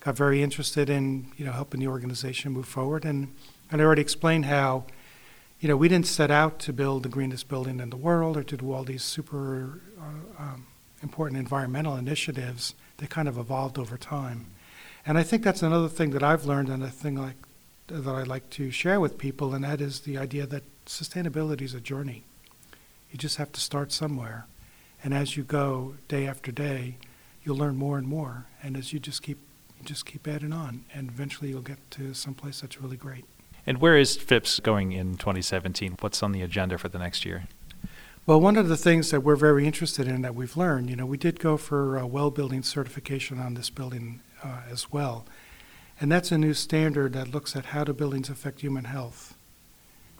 got 0.00 0.16
very 0.16 0.42
interested 0.42 0.88
in 0.88 1.32
you 1.36 1.44
know 1.44 1.52
helping 1.52 1.80
the 1.80 1.88
organization 1.88 2.52
move 2.52 2.66
forward, 2.66 3.04
and 3.04 3.34
and 3.70 3.80
I 3.80 3.84
already 3.84 4.02
explained 4.02 4.46
how 4.46 4.84
you 5.60 5.68
know 5.68 5.76
we 5.76 5.88
didn't 5.88 6.06
set 6.06 6.30
out 6.30 6.60
to 6.60 6.72
build 6.72 7.02
the 7.02 7.08
greenest 7.08 7.48
building 7.48 7.80
in 7.80 7.90
the 7.90 7.96
world 7.96 8.36
or 8.36 8.44
to 8.44 8.56
do 8.56 8.72
all 8.72 8.84
these 8.84 9.02
super 9.02 9.80
uh, 9.98 10.42
um, 10.42 10.66
important 11.02 11.38
environmental 11.38 11.96
initiatives. 11.96 12.74
They 12.98 13.06
kind 13.06 13.28
of 13.28 13.36
evolved 13.38 13.78
over 13.78 13.98
time, 13.98 14.46
and 15.06 15.18
I 15.18 15.22
think 15.22 15.42
that's 15.42 15.62
another 15.62 15.88
thing 15.88 16.10
that 16.10 16.22
I've 16.22 16.44
learned, 16.44 16.68
and 16.68 16.82
a 16.82 16.88
thing 16.88 17.16
like 17.16 17.36
that 17.88 18.06
I 18.06 18.22
like 18.22 18.48
to 18.50 18.70
share 18.70 19.00
with 19.00 19.18
people, 19.18 19.54
and 19.54 19.64
that 19.64 19.80
is 19.80 20.00
the 20.00 20.16
idea 20.16 20.46
that 20.46 20.62
sustainability 20.86 21.62
is 21.62 21.74
a 21.74 21.80
journey. 21.80 22.24
You 23.10 23.18
just 23.18 23.36
have 23.36 23.52
to 23.52 23.60
start 23.60 23.92
somewhere, 23.92 24.46
and 25.02 25.12
as 25.12 25.36
you 25.36 25.42
go 25.42 25.94
day 26.08 26.26
after 26.26 26.52
day, 26.52 26.96
you'll 27.44 27.56
learn 27.56 27.76
more 27.76 27.98
and 27.98 28.06
more, 28.06 28.46
and 28.62 28.76
as 28.76 28.92
you 28.92 29.00
just 29.00 29.22
keep 29.22 29.38
just 29.84 30.06
keep 30.06 30.28
adding 30.28 30.52
on, 30.52 30.84
and 30.94 31.08
eventually 31.08 31.50
you'll 31.50 31.60
get 31.60 31.78
to 31.90 32.14
someplace 32.14 32.60
that's 32.60 32.80
really 32.80 32.96
great. 32.96 33.24
And 33.66 33.78
where 33.78 33.96
is 33.96 34.16
Phipps 34.16 34.60
going 34.60 34.92
in 34.92 35.16
2017? 35.16 35.96
What's 36.00 36.22
on 36.22 36.32
the 36.32 36.42
agenda 36.42 36.78
for 36.78 36.88
the 36.88 36.98
next 36.98 37.24
year? 37.24 37.44
Well, 38.24 38.40
one 38.40 38.56
of 38.56 38.68
the 38.68 38.76
things 38.76 39.10
that 39.10 39.22
we're 39.22 39.36
very 39.36 39.66
interested 39.66 40.06
in 40.06 40.22
that 40.22 40.34
we've 40.34 40.56
learned, 40.56 40.88
you 40.88 40.96
know, 40.96 41.06
we 41.06 41.16
did 41.16 41.40
go 41.40 41.56
for 41.56 41.98
a 41.98 42.06
WELL 42.06 42.30
building 42.30 42.62
certification 42.62 43.40
on 43.40 43.54
this 43.54 43.70
building 43.70 44.20
uh, 44.42 44.60
as 44.70 44.92
well. 44.92 45.26
And 46.00 46.10
that's 46.10 46.32
a 46.32 46.38
new 46.38 46.54
standard 46.54 47.12
that 47.12 47.32
looks 47.32 47.54
at 47.54 47.66
how 47.66 47.84
do 47.84 47.92
buildings 47.92 48.28
affect 48.28 48.60
human 48.60 48.84
health. 48.84 49.34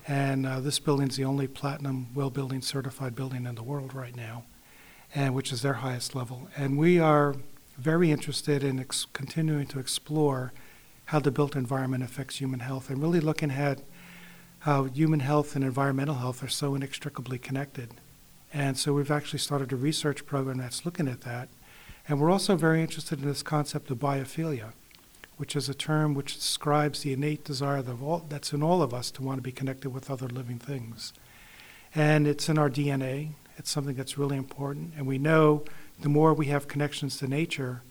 And 0.06 0.46
uh, 0.46 0.60
this 0.60 0.78
building 0.78 1.08
is 1.08 1.16
the 1.16 1.24
only 1.24 1.46
platinum 1.46 2.08
WELL 2.14 2.30
building 2.30 2.60
certified 2.60 3.14
building 3.14 3.46
in 3.46 3.54
the 3.54 3.62
world 3.62 3.94
right 3.94 4.14
now, 4.14 4.44
and 5.14 5.34
which 5.34 5.52
is 5.52 5.62
their 5.62 5.74
highest 5.74 6.14
level. 6.14 6.48
And 6.56 6.76
we 6.76 6.98
are 6.98 7.36
very 7.78 8.10
interested 8.10 8.62
in 8.62 8.80
ex- 8.80 9.06
continuing 9.12 9.66
to 9.66 9.78
explore 9.78 10.52
how 11.06 11.20
the 11.20 11.30
built 11.30 11.56
environment 11.56 12.02
affects 12.02 12.36
human 12.36 12.60
health 12.60 12.90
and 12.90 13.00
really 13.00 13.20
looking 13.20 13.50
at 13.50 13.80
how 14.60 14.84
human 14.84 15.20
health 15.20 15.56
and 15.56 15.64
environmental 15.64 16.16
health 16.16 16.42
are 16.42 16.48
so 16.48 16.74
inextricably 16.74 17.38
connected. 17.38 17.90
And 18.54 18.78
so 18.78 18.92
we've 18.92 19.10
actually 19.10 19.40
started 19.40 19.72
a 19.72 19.76
research 19.76 20.26
program 20.26 20.58
that's 20.58 20.84
looking 20.84 21.08
at 21.08 21.22
that. 21.22 21.48
And 22.08 22.20
we're 22.20 22.30
also 22.30 22.56
very 22.56 22.80
interested 22.80 23.20
in 23.20 23.28
this 23.28 23.42
concept 23.42 23.90
of 23.90 23.98
biophilia, 23.98 24.72
which 25.36 25.54
is 25.54 25.68
a 25.68 25.74
term 25.74 26.14
which 26.14 26.34
describes 26.34 27.02
the 27.02 27.12
innate 27.12 27.44
desire 27.44 27.84
all, 28.02 28.24
that's 28.28 28.52
in 28.52 28.62
all 28.62 28.82
of 28.82 28.92
us 28.92 29.10
to 29.12 29.22
want 29.22 29.38
to 29.38 29.42
be 29.42 29.52
connected 29.52 29.90
with 29.90 30.10
other 30.10 30.28
living 30.28 30.58
things. 30.58 31.12
And 31.94 32.26
it's 32.26 32.48
in 32.48 32.58
our 32.58 32.70
DNA. 32.70 33.30
It's 33.56 33.70
something 33.70 33.94
that's 33.94 34.18
really 34.18 34.36
important. 34.36 34.94
And 34.96 35.06
we 35.06 35.18
know 35.18 35.64
the 36.00 36.08
more 36.08 36.34
we 36.34 36.46
have 36.46 36.66
connections 36.66 37.18
to 37.18 37.28
nature, 37.28 37.82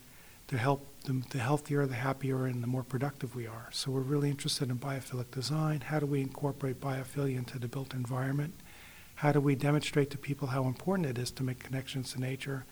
help 0.58 0.86
the 1.06 1.38
healthier, 1.38 1.86
the 1.86 1.95
happier, 1.95 2.45
and 2.45 2.62
the 2.62 2.67
more 2.67 2.84
productive 2.84 3.36
we 3.36 3.47
are. 3.47 3.69
So 3.71 3.89
we're 3.91 4.02
really 4.02 4.30
interested 4.30 4.69
in 4.69 4.78
biophilic 4.78 5.32
design. 5.32 5.82
How 5.82 6.00
do 6.00 6.06
we 6.06 6.19
incorporate 6.19 6.82
biophilia 6.82 7.38
into 7.38 7.58
the 7.58 7.69
built 7.69 7.93
environment? 7.93 8.54
How 9.15 9.32
do 9.32 9.39
we 9.39 9.56
demonstrate 9.56 10.10
to 10.10 10.17
people 10.17 10.50
how 10.50 10.65
important 10.65 11.08
it 11.08 11.17
is 11.17 11.32
to 11.32 11.43
make 11.43 11.60
connections 11.60 12.12
to 12.13 12.19
nature? 12.19 12.65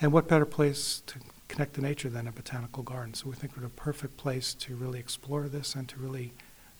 And 0.00 0.12
what 0.12 0.28
better 0.28 0.46
place 0.46 1.02
to 1.06 1.18
connect 1.48 1.74
to 1.74 1.80
nature 1.80 2.08
than 2.08 2.26
a 2.26 2.32
botanical 2.32 2.82
garden? 2.82 3.14
So 3.14 3.28
we 3.28 3.36
think 3.36 3.56
we're 3.56 3.66
a 3.66 3.70
perfect 3.70 4.16
place 4.16 4.54
to 4.54 4.74
really 4.74 4.98
explore 4.98 5.48
this 5.48 5.74
and 5.74 5.88
to 5.88 5.96
really 5.98 6.32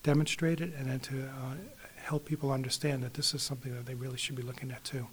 demonstrate 0.02 0.60
it 0.60 0.72
and 0.76 0.90
then 0.90 1.00
to 1.00 1.24
uh, 1.24 1.54
help 1.96 2.24
people 2.26 2.52
understand 2.52 3.02
that 3.02 3.14
this 3.14 3.34
is 3.34 3.42
something 3.42 3.74
that 3.74 3.86
they 3.86 3.94
really 3.94 4.18
should 4.18 4.36
be 4.36 4.42
looking 4.42 4.70
at 4.70 4.84
too. 4.84 5.06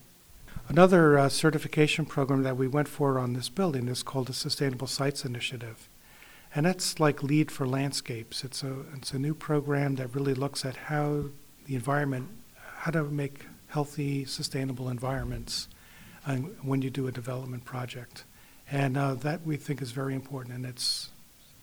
Another 0.68 1.18
uh, 1.18 1.30
certification 1.30 2.06
program 2.06 2.44
that 2.44 2.58
we 2.58 2.68
went 2.68 2.88
for 2.88 3.18
on 3.18 3.34
this 3.34 3.50
building 3.50 3.88
is 3.88 4.04
called 4.04 4.28
the 4.28 4.34
Sustainable 4.34 4.88
Sites 4.88 5.24
Initiative. 5.24 5.88
And 6.54 6.66
that's 6.66 7.00
like 7.00 7.24
LEED 7.24 7.50
for 7.50 7.66
landscapes. 7.66 8.44
It's 8.44 8.62
a, 8.62 8.82
it's 8.96 9.14
a 9.14 9.20
new 9.20 9.34
program 9.34 9.96
that 9.96 10.14
really 10.14 10.34
looks 10.34 10.66
at 10.66 10.76
how 10.76 11.26
the 11.66 11.76
environment, 11.76 12.28
how 12.80 12.92
to 12.92 13.04
make 13.06 13.46
healthy, 13.68 14.26
sustainable 14.26 14.90
environments 14.90 15.70
uh, 16.26 16.36
when 16.62 16.82
you 16.82 16.90
do 16.90 17.08
a 17.08 17.12
development 17.12 17.66
project. 17.66 18.24
And 18.72 18.98
uh, 18.98 19.16
that 19.16 19.46
we 19.46 19.58
think 19.58 19.82
is 19.82 19.92
very 19.92 20.16
important, 20.16 20.56
and 20.56 20.66
it's 20.66 21.10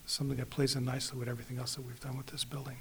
something 0.04 0.36
that 0.36 0.50
plays 0.50 0.74
in 0.74 0.84
nicely 0.84 1.18
with 1.18 1.28
everything 1.28 1.58
else 1.58 1.74
that 1.74 1.86
we've 1.86 2.00
done 2.00 2.16
with 2.16 2.26
this 2.26 2.44
building. 2.44 2.78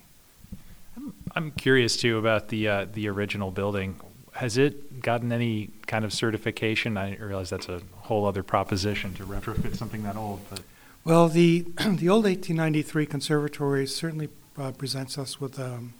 I'm 1.35 1.51
curious 1.51 1.95
too 1.95 2.17
about 2.17 2.49
the 2.49 2.67
uh, 2.67 2.85
the 2.91 3.07
original 3.07 3.51
building 3.51 3.99
has 4.37 4.55
it 4.55 5.01
gotten 5.01 5.31
any 5.31 5.71
kind 5.87 6.05
of 6.05 6.13
certification? 6.13 6.95
I 6.95 7.15
realize 7.15 7.49
that's 7.49 7.69
a 7.69 7.81
whole 8.01 8.25
other 8.25 8.43
proposition 8.43 9.15
to 9.15 9.23
retrofit 9.23 9.75
something 9.75 10.03
that 10.03 10.15
old, 10.15 10.41
but 10.49 10.61
well, 11.03 11.27
the 11.27 11.61
the 11.77 12.09
old 12.09 12.25
1893 12.25 13.05
conservatory 13.07 13.87
certainly 13.87 14.29
uh, 14.57 14.71
presents 14.71 15.17
us 15.17 15.41
with 15.41 15.59
um, 15.59 15.93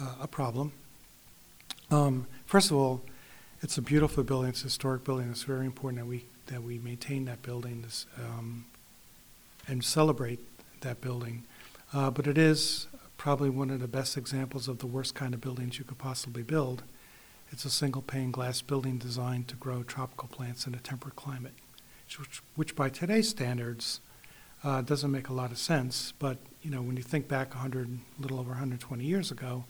uh, 0.00 0.14
a 0.22 0.26
problem. 0.26 0.72
Um, 1.90 2.26
first 2.46 2.72
of 2.72 2.76
all, 2.76 3.02
it's 3.64 3.78
a 3.78 3.82
beautiful 3.82 4.22
building. 4.22 4.50
It's 4.50 4.60
a 4.60 4.64
historic 4.64 5.04
building. 5.04 5.30
It's 5.30 5.42
very 5.42 5.64
important 5.64 5.98
that 5.98 6.06
we 6.06 6.26
that 6.46 6.62
we 6.62 6.78
maintain 6.78 7.24
that 7.24 7.40
building 7.40 7.80
this, 7.80 8.04
um, 8.22 8.66
and 9.66 9.82
celebrate 9.82 10.38
that 10.82 11.00
building. 11.00 11.44
Uh, 11.90 12.10
but 12.10 12.26
it 12.26 12.36
is 12.36 12.86
probably 13.16 13.48
one 13.48 13.70
of 13.70 13.80
the 13.80 13.88
best 13.88 14.18
examples 14.18 14.68
of 14.68 14.80
the 14.80 14.86
worst 14.86 15.14
kind 15.14 15.32
of 15.32 15.40
buildings 15.40 15.78
you 15.78 15.84
could 15.84 15.96
possibly 15.96 16.42
build. 16.42 16.82
It's 17.50 17.64
a 17.64 17.70
single 17.70 18.02
pane 18.02 18.30
glass 18.30 18.60
building 18.60 18.98
designed 18.98 19.48
to 19.48 19.56
grow 19.56 19.82
tropical 19.82 20.28
plants 20.28 20.66
in 20.66 20.74
a 20.74 20.78
temperate 20.78 21.16
climate, 21.16 21.54
which, 22.18 22.42
which 22.56 22.76
by 22.76 22.90
today's 22.90 23.30
standards 23.30 24.00
uh, 24.62 24.82
doesn't 24.82 25.10
make 25.10 25.28
a 25.28 25.32
lot 25.32 25.50
of 25.50 25.56
sense. 25.56 26.12
But 26.18 26.36
you 26.60 26.70
know, 26.70 26.82
when 26.82 26.98
you 26.98 27.02
think 27.02 27.28
back 27.28 27.54
100, 27.54 27.88
a 27.88 28.22
little 28.22 28.38
over 28.38 28.50
120 28.50 29.02
years 29.02 29.30
ago, 29.30 29.64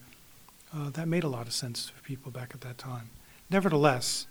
uh, 0.74 0.90
that 0.90 1.06
made 1.06 1.22
a 1.22 1.28
lot 1.28 1.46
of 1.46 1.52
sense 1.52 1.90
for 1.90 2.02
people 2.02 2.32
back 2.32 2.50
at 2.54 2.62
that 2.62 2.78
time. 2.78 3.10
Nevertheless, 3.50 4.26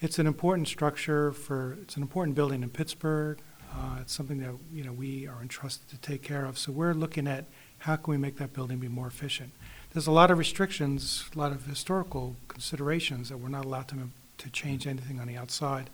it's 0.00 0.18
an 0.18 0.26
important 0.26 0.68
structure 0.68 1.32
for 1.32 1.78
it's 1.82 1.96
an 1.96 2.02
important 2.02 2.36
building 2.36 2.62
in 2.62 2.70
Pittsburgh. 2.70 3.38
Uh, 3.72 3.98
it's 4.00 4.12
something 4.12 4.38
that 4.38 4.54
you 4.72 4.84
know 4.84 4.92
we 4.92 5.26
are 5.26 5.40
entrusted 5.42 5.88
to 5.88 5.98
take 5.98 6.22
care 6.22 6.44
of. 6.44 6.58
So 6.58 6.72
we're 6.72 6.94
looking 6.94 7.26
at 7.26 7.44
how 7.78 7.96
can 7.96 8.10
we 8.10 8.18
make 8.18 8.36
that 8.38 8.52
building 8.52 8.78
be 8.78 8.88
more 8.88 9.06
efficient 9.06 9.52
there's 9.92 10.06
a 10.06 10.12
lot 10.12 10.30
of 10.30 10.38
restrictions, 10.38 11.24
a 11.34 11.38
lot 11.38 11.52
of 11.52 11.66
historical 11.66 12.36
considerations 12.46 13.28
that 13.28 13.38
we're 13.38 13.48
not 13.48 13.64
allowed 13.64 13.88
to, 13.88 13.96
to 14.38 14.50
change 14.50 14.86
anything 14.86 15.18
on 15.18 15.26
the 15.26 15.36
outside. 15.36 15.90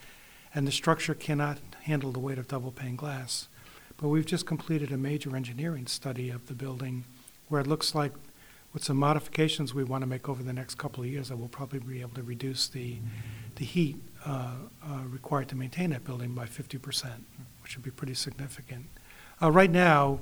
And 0.55 0.66
the 0.66 0.72
structure 0.72 1.14
cannot 1.14 1.59
handle 1.83 2.12
the 2.12 2.18
weight 2.18 2.38
of 2.38 2.48
double 2.48 2.72
pane 2.72 2.96
glass. 2.96 3.48
But 3.96 4.09
we've 4.09 4.26
just 4.26 4.46
completed 4.46 4.92
a 4.92 4.98
major 4.98 5.35
engineering 5.35 5.87
study 5.87 6.29
of 6.29 6.46
the 6.46 6.55
building 6.55 7.05
where 7.48 7.61
it 7.61 7.66
looks 7.66 7.94
like 7.94 8.12
with 8.77 8.85
some 8.85 8.99
modifications 8.99 9.73
we 9.73 9.83
want 9.83 10.03
to 10.03 10.07
make 10.07 10.29
over 10.29 10.43
the 10.43 10.53
next 10.53 10.75
couple 10.75 11.03
of 11.03 11.09
years 11.09 11.31
that 11.31 11.37
we'll 11.39 11.49
probably 11.49 11.79
be 11.79 12.03
able 12.03 12.11
to 12.11 12.23
reduce 12.23 12.69
the, 12.69 12.99
the 13.55 13.65
heat 13.65 13.97
uh, 14.27 14.51
uh, 14.85 14.99
required 15.07 15.49
to 15.49 15.57
maintain 15.57 15.89
that 15.89 16.05
building 16.05 16.35
by 16.35 16.45
50%, 16.45 17.11
which 17.62 17.75
would 17.75 17.83
be 17.83 17.91
pretty 17.91 18.12
significant. 18.12 18.85
Uh, 19.41 19.51
right 19.51 19.71
now, 19.71 20.21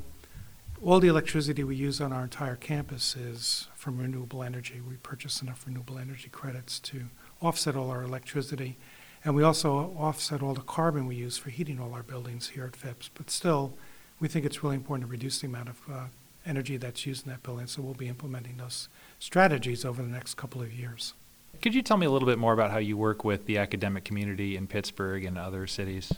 all 0.80 1.00
the 1.00 1.08
electricity 1.08 1.64
we 1.64 1.74
use 1.74 2.00
on 2.00 2.12
our 2.12 2.22
entire 2.22 2.54
campus 2.54 3.16
is 3.16 3.66
from 3.74 3.98
renewable 3.98 4.44
energy. 4.44 4.80
We 4.80 4.98
purchase 4.98 5.42
enough 5.42 5.64
renewable 5.66 5.98
energy 5.98 6.28
credits 6.28 6.78
to 6.78 7.06
offset 7.42 7.74
all 7.74 7.90
our 7.90 8.04
electricity. 8.04 8.78
And 9.24 9.34
we 9.34 9.42
also 9.42 9.96
offset 9.98 10.44
all 10.44 10.54
the 10.54 10.60
carbon 10.60 11.08
we 11.08 11.16
use 11.16 11.36
for 11.36 11.50
heating 11.50 11.80
all 11.80 11.92
our 11.92 12.04
buildings 12.04 12.50
here 12.50 12.66
at 12.66 12.76
Phipps. 12.76 13.10
But 13.12 13.30
still, 13.30 13.74
we 14.20 14.28
think 14.28 14.46
it's 14.46 14.62
really 14.62 14.76
important 14.76 15.08
to 15.08 15.10
reduce 15.10 15.40
the 15.40 15.48
amount 15.48 15.70
of 15.70 15.80
uh, 15.92 16.04
energy 16.46 16.76
that's 16.76 17.06
used 17.06 17.26
in 17.26 17.32
that 17.32 17.42
building. 17.42 17.66
So 17.66 17.82
we'll 17.82 17.94
be 17.94 18.08
implementing 18.08 18.56
those 18.56 18.88
strategies 19.18 19.84
over 19.84 20.02
the 20.02 20.08
next 20.08 20.34
couple 20.34 20.62
of 20.62 20.72
years. 20.72 21.14
Could 21.62 21.74
you 21.74 21.82
tell 21.82 21.96
me 21.96 22.06
a 22.06 22.10
little 22.10 22.28
bit 22.28 22.38
more 22.38 22.52
about 22.52 22.70
how 22.70 22.78
you 22.78 22.96
work 22.96 23.24
with 23.24 23.46
the 23.46 23.58
academic 23.58 24.04
community 24.04 24.56
in 24.56 24.66
Pittsburgh 24.66 25.24
and 25.24 25.38
other 25.38 25.66
cities? 25.66 26.12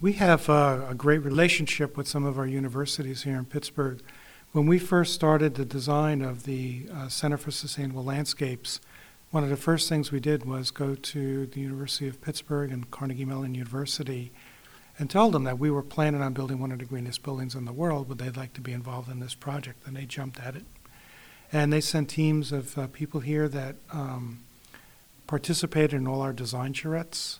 We 0.00 0.12
have 0.14 0.48
uh, 0.50 0.86
a 0.90 0.94
great 0.94 1.24
relationship 1.24 1.96
with 1.96 2.06
some 2.06 2.24
of 2.24 2.38
our 2.38 2.46
universities 2.46 3.22
here 3.22 3.36
in 3.36 3.46
Pittsburgh. 3.46 4.02
When 4.52 4.66
we 4.66 4.78
first 4.78 5.14
started 5.14 5.54
the 5.54 5.64
design 5.64 6.22
of 6.22 6.44
the 6.44 6.86
uh, 6.94 7.08
Center 7.08 7.36
for 7.36 7.50
Sustainable 7.50 8.04
Landscapes, 8.04 8.80
one 9.30 9.42
of 9.42 9.50
the 9.50 9.56
first 9.56 9.88
things 9.88 10.12
we 10.12 10.20
did 10.20 10.44
was 10.44 10.70
go 10.70 10.94
to 10.94 11.46
the 11.46 11.60
University 11.60 12.06
of 12.06 12.20
Pittsburgh 12.20 12.70
and 12.70 12.90
Carnegie 12.90 13.24
Mellon 13.24 13.54
University 13.54 14.32
and 14.98 15.10
tell 15.10 15.30
them 15.30 15.44
that 15.44 15.58
we 15.58 15.70
were 15.70 15.82
planning 15.82 16.22
on 16.22 16.32
building 16.32 16.58
one 16.58 16.72
of 16.72 16.78
the 16.78 16.84
greenest 16.84 17.22
buildings 17.22 17.54
in 17.54 17.64
the 17.64 17.72
world. 17.72 18.08
Would 18.08 18.18
they 18.18 18.30
like 18.30 18.54
to 18.54 18.60
be 18.60 18.72
involved 18.72 19.10
in 19.10 19.20
this 19.20 19.34
project? 19.34 19.86
And 19.86 19.96
they 19.96 20.06
jumped 20.06 20.40
at 20.40 20.56
it. 20.56 20.64
And 21.52 21.72
they 21.72 21.80
sent 21.80 22.08
teams 22.08 22.50
of 22.50 22.76
uh, 22.78 22.86
people 22.88 23.20
here 23.20 23.48
that 23.48 23.76
um, 23.92 24.40
participated 25.26 25.94
in 25.94 26.06
all 26.06 26.22
our 26.22 26.32
design 26.32 26.72
charrettes 26.72 27.38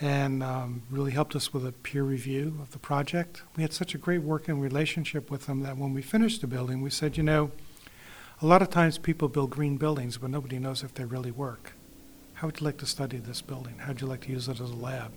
and 0.00 0.42
um, 0.42 0.82
really 0.90 1.10
helped 1.10 1.34
us 1.34 1.52
with 1.52 1.66
a 1.66 1.72
peer 1.72 2.04
review 2.04 2.58
of 2.60 2.70
the 2.70 2.78
project. 2.78 3.42
We 3.56 3.62
had 3.62 3.72
such 3.72 3.94
a 3.94 3.98
great 3.98 4.22
working 4.22 4.60
relationship 4.60 5.30
with 5.30 5.46
them 5.46 5.60
that 5.62 5.76
when 5.76 5.92
we 5.92 6.02
finished 6.02 6.40
the 6.40 6.46
building, 6.46 6.82
we 6.82 6.90
said, 6.90 7.16
you 7.16 7.22
know, 7.22 7.50
a 8.40 8.46
lot 8.46 8.62
of 8.62 8.70
times 8.70 8.98
people 8.98 9.28
build 9.28 9.50
green 9.50 9.76
buildings, 9.76 10.18
but 10.18 10.30
nobody 10.30 10.58
knows 10.58 10.84
if 10.84 10.94
they 10.94 11.04
really 11.04 11.32
work. 11.32 11.72
How 12.34 12.46
would 12.46 12.60
you 12.60 12.64
like 12.66 12.78
to 12.78 12.86
study 12.86 13.18
this 13.18 13.42
building? 13.42 13.78
How 13.78 13.88
would 13.88 14.00
you 14.00 14.06
like 14.06 14.20
to 14.22 14.30
use 14.30 14.48
it 14.48 14.60
as 14.60 14.70
a 14.70 14.76
lab? 14.76 15.12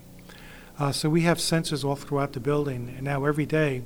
Uh, 0.79 0.91
so 0.91 1.09
we 1.09 1.21
have 1.21 1.37
sensors 1.37 1.83
all 1.83 1.95
throughout 1.95 2.33
the 2.33 2.39
building, 2.39 2.93
and 2.95 3.03
now 3.03 3.25
every 3.25 3.45
day, 3.45 3.83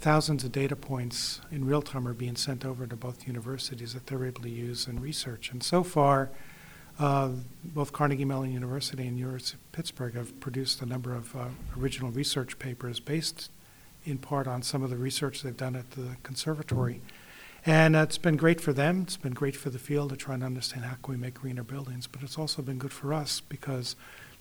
thousands 0.00 0.44
of 0.44 0.52
data 0.52 0.76
points 0.76 1.40
in 1.50 1.64
real 1.64 1.82
time 1.82 2.06
are 2.06 2.14
being 2.14 2.36
sent 2.36 2.64
over 2.64 2.86
to 2.86 2.96
both 2.96 3.26
universities 3.26 3.94
that 3.94 4.06
they're 4.06 4.26
able 4.26 4.42
to 4.42 4.50
use 4.50 4.86
in 4.86 5.00
research. 5.00 5.50
And 5.50 5.62
so 5.62 5.82
far, 5.82 6.30
uh, 6.98 7.30
both 7.64 7.92
Carnegie 7.92 8.24
Mellon 8.24 8.52
University 8.52 9.06
and 9.06 9.18
University 9.18 9.56
of 9.56 9.72
Pittsburgh 9.72 10.14
have 10.14 10.38
produced 10.40 10.80
a 10.82 10.86
number 10.86 11.14
of 11.14 11.34
uh, 11.34 11.46
original 11.78 12.10
research 12.10 12.58
papers 12.58 13.00
based 13.00 13.50
in 14.04 14.18
part 14.18 14.46
on 14.46 14.62
some 14.62 14.82
of 14.82 14.90
the 14.90 14.96
research 14.96 15.42
they've 15.42 15.56
done 15.56 15.74
at 15.74 15.92
the 15.92 16.16
conservatory. 16.22 17.00
And 17.66 17.96
uh, 17.96 18.00
it's 18.00 18.18
been 18.18 18.36
great 18.36 18.60
for 18.60 18.72
them. 18.72 19.02
It's 19.02 19.16
been 19.16 19.32
great 19.32 19.56
for 19.56 19.70
the 19.70 19.78
field 19.78 20.10
to 20.10 20.16
try 20.16 20.34
and 20.34 20.44
understand 20.44 20.84
how 20.84 20.96
can 21.02 21.14
we 21.14 21.18
make 21.18 21.34
greener 21.34 21.62
buildings. 21.62 22.06
But 22.06 22.22
it's 22.22 22.38
also 22.38 22.60
been 22.60 22.78
good 22.78 22.92
for 22.92 23.14
us 23.14 23.40
because 23.40 23.96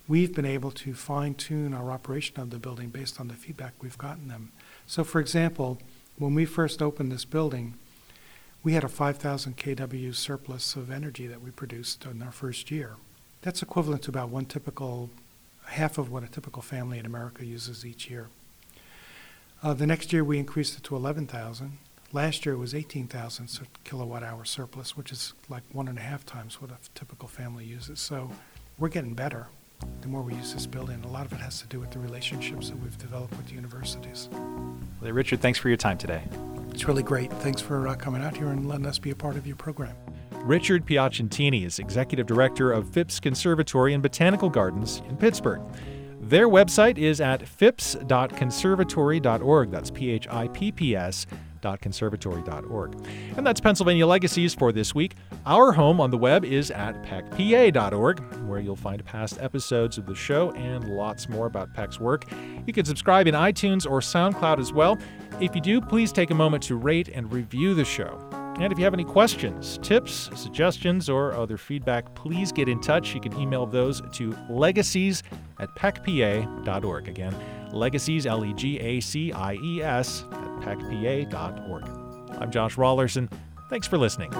we've 0.08 0.34
been 0.34 0.46
able 0.46 0.72
to 0.72 0.94
fine 0.94 1.34
tune 1.34 1.74
our 1.74 1.92
operation 1.92 2.39
of 2.39 2.50
the 2.50 2.60
building 2.60 2.89
based 2.89 3.20
on 3.20 3.28
the 3.28 3.34
feedback 3.34 3.74
we've 3.82 3.98
gotten 3.98 4.28
them. 4.28 4.52
So, 4.86 5.04
for 5.04 5.20
example, 5.20 5.80
when 6.18 6.36
we 6.36 6.46
first 6.46 6.82
opened 6.82 7.12
this 7.12 7.26
building, 7.26 7.76
we 8.63 8.74
had 8.74 8.84
a 8.84 8.89
5,000 8.89 9.58
kW 9.58 10.16
surplus 10.16 10.76
of 10.76 10.92
energy 10.92 11.28
that 11.28 11.42
we 11.42 11.52
produced 11.52 12.06
in 12.06 12.22
our 12.22 12.32
first 12.32 12.72
year. 12.72 12.96
That's 13.42 13.62
equivalent 13.62 14.04
to 14.04 14.10
about 14.10 14.30
one 14.30 14.46
typical, 14.46 15.10
half 15.66 15.98
of 15.98 16.12
what 16.12 16.24
a 16.24 16.28
typical 16.28 16.62
family 16.62 17.00
in 17.00 17.06
America 17.06 17.46
uses 17.46 17.86
each 17.86 18.10
year. 18.10 18.30
Uh, 19.62 19.74
the 19.74 19.88
next 19.88 20.12
year 20.13 20.24
we 20.24 20.38
increased 20.38 20.78
it 20.78 20.84
to 20.86 20.96
11,000. 20.96 21.78
Last 22.12 22.46
year 22.46 22.56
it 22.56 22.60
was 22.60 22.76
18,000 22.76 23.50
kilowatt 23.84 24.24
hour 24.24 24.46
surplus, 24.46 24.96
which 24.96 25.12
is 25.12 25.34
like 25.50 25.63
one 25.72 25.88
and 25.88 25.98
a 25.98 26.02
half 26.02 26.26
times 26.26 26.62
what 26.62 26.70
a 26.70 26.78
typical 26.94 27.28
family 27.28 27.66
uses. 27.66 28.00
So 28.00 28.30
we're 28.78 28.89
getting 28.89 29.13
better 29.13 29.48
the 30.02 30.08
more 30.08 30.22
we 30.22 30.34
use 30.36 30.54
this 30.54 30.65
building. 30.65 31.04
A 31.04 31.08
lot 31.08 31.26
of 31.26 31.34
it 31.34 31.39
has 31.39 31.60
to 31.62 31.67
do 31.67 31.80
with 31.80 31.91
the 31.91 32.00
relationships 32.00 32.69
that 32.69 32.82
we've 32.82 32.98
developed 32.98 33.36
with 33.38 33.48
the 33.48 33.54
universities. 33.54 34.30
Well, 35.02 35.12
Richard, 35.12 35.41
thanks 35.41 35.60
for 35.60 35.69
your 35.69 35.78
time 35.78 35.98
today. 35.98 36.24
It's 36.72 36.88
really 36.88 37.04
great. 37.04 37.32
Thanks 37.34 37.62
for 37.62 37.88
uh, 37.88 37.96
coming 37.96 38.24
out 38.24 38.36
here 38.36 38.48
and 38.48 38.67
letting 38.67 38.86
us 38.86 39.00
be 39.00 39.12
a 39.12 39.15
part 39.15 39.36
of 39.36 39.46
your 39.46 39.56
program. 39.56 39.96
Richard 40.43 40.86
Piacentini 40.86 41.65
is 41.65 41.80
Executive 41.80 42.26
Director 42.26 42.72
of 42.72 42.89
Phipps 42.89 43.19
Conservatory 43.19 43.93
and 43.93 44.04
Botanical 44.04 44.50
Gardens 44.50 45.02
in 45.08 45.15
Pittsburgh. 45.15 45.62
Their 46.19 46.50
website 46.50 46.98
is 46.98 47.22
at 47.22 47.48
phipps.conservatory.org. 47.48 49.72
That's 49.72 49.91
P 49.91 50.10
H 50.10 50.28
I 50.30 50.48
P 50.50 50.72
P 50.72 50.96
S 50.96 51.26
pennsylvania.conservatory.org. 51.63 53.08
And 53.38 53.45
that's 53.45 53.60
Pennsylvania 53.60 54.06
Legacies 54.06 54.54
for 54.54 54.71
this 54.71 54.93
week. 54.93 55.15
Our 55.45 55.71
home 55.71 55.99
on 55.99 56.12
the 56.12 56.17
web 56.17 56.45
is 56.45 56.71
at 56.71 57.02
pecpa.org, 57.04 58.19
where 58.47 58.60
you'll 58.60 58.76
find 58.76 59.04
past 59.06 59.39
episodes 59.39 59.97
of 59.97 60.06
the 60.06 60.15
show 60.15 60.52
and 60.52 60.89
lots 60.89 61.30
more 61.30 61.47
about 61.47 61.73
PEC's 61.73 61.99
work. 61.99 62.26
You 62.65 62.73
can 62.73 62.86
subscribe 62.86 63.28
in 63.28 63.36
iTunes 63.36 63.89
or 63.89 63.99
SoundCloud 63.99 64.60
as 64.60 64.73
well. 64.73 64.97
If 65.39 65.56
you 65.56 65.62
do, 65.62 65.82
please 65.82 66.12
take 66.12 66.32
a 66.32 66.36
moment 66.36 66.63
to 66.63 66.76
rate 66.76 67.10
and 67.10 67.32
review 67.32 67.73
the 67.73 67.86
show. 67.86 68.19
And 68.60 68.71
if 68.71 68.78
you 68.78 68.84
have 68.84 68.93
any 68.93 69.04
questions, 69.04 69.80
tips, 69.82 70.30
suggestions, 70.36 71.10
or 71.10 71.34
other 71.34 71.58
feedback, 71.58 72.13
please 72.13 72.52
get 72.52 72.69
in 72.69 72.80
touch. 72.82 73.15
You 73.15 73.19
can 73.19 73.36
email 73.39 73.65
those 73.65 73.99
to 74.13 74.38
legacies 74.47 75.23
at 75.60 75.73
pecpa.org. 75.76 77.08
Again, 77.08 77.36
legacies, 77.74 78.26
L 78.26 78.46
E 78.46 78.54
G 78.54 78.80
A 78.80 79.00
C 79.00 79.32
I 79.32 79.54
E 79.56 79.82
S, 79.82 80.26
at 80.32 80.62
pecpa.org. 80.62 81.84
I'm 82.40 82.52
Josh 82.52 82.76
Raulerson. 82.76 83.32
Thanks 83.70 83.88
for 83.88 83.98
listening. 83.98 84.32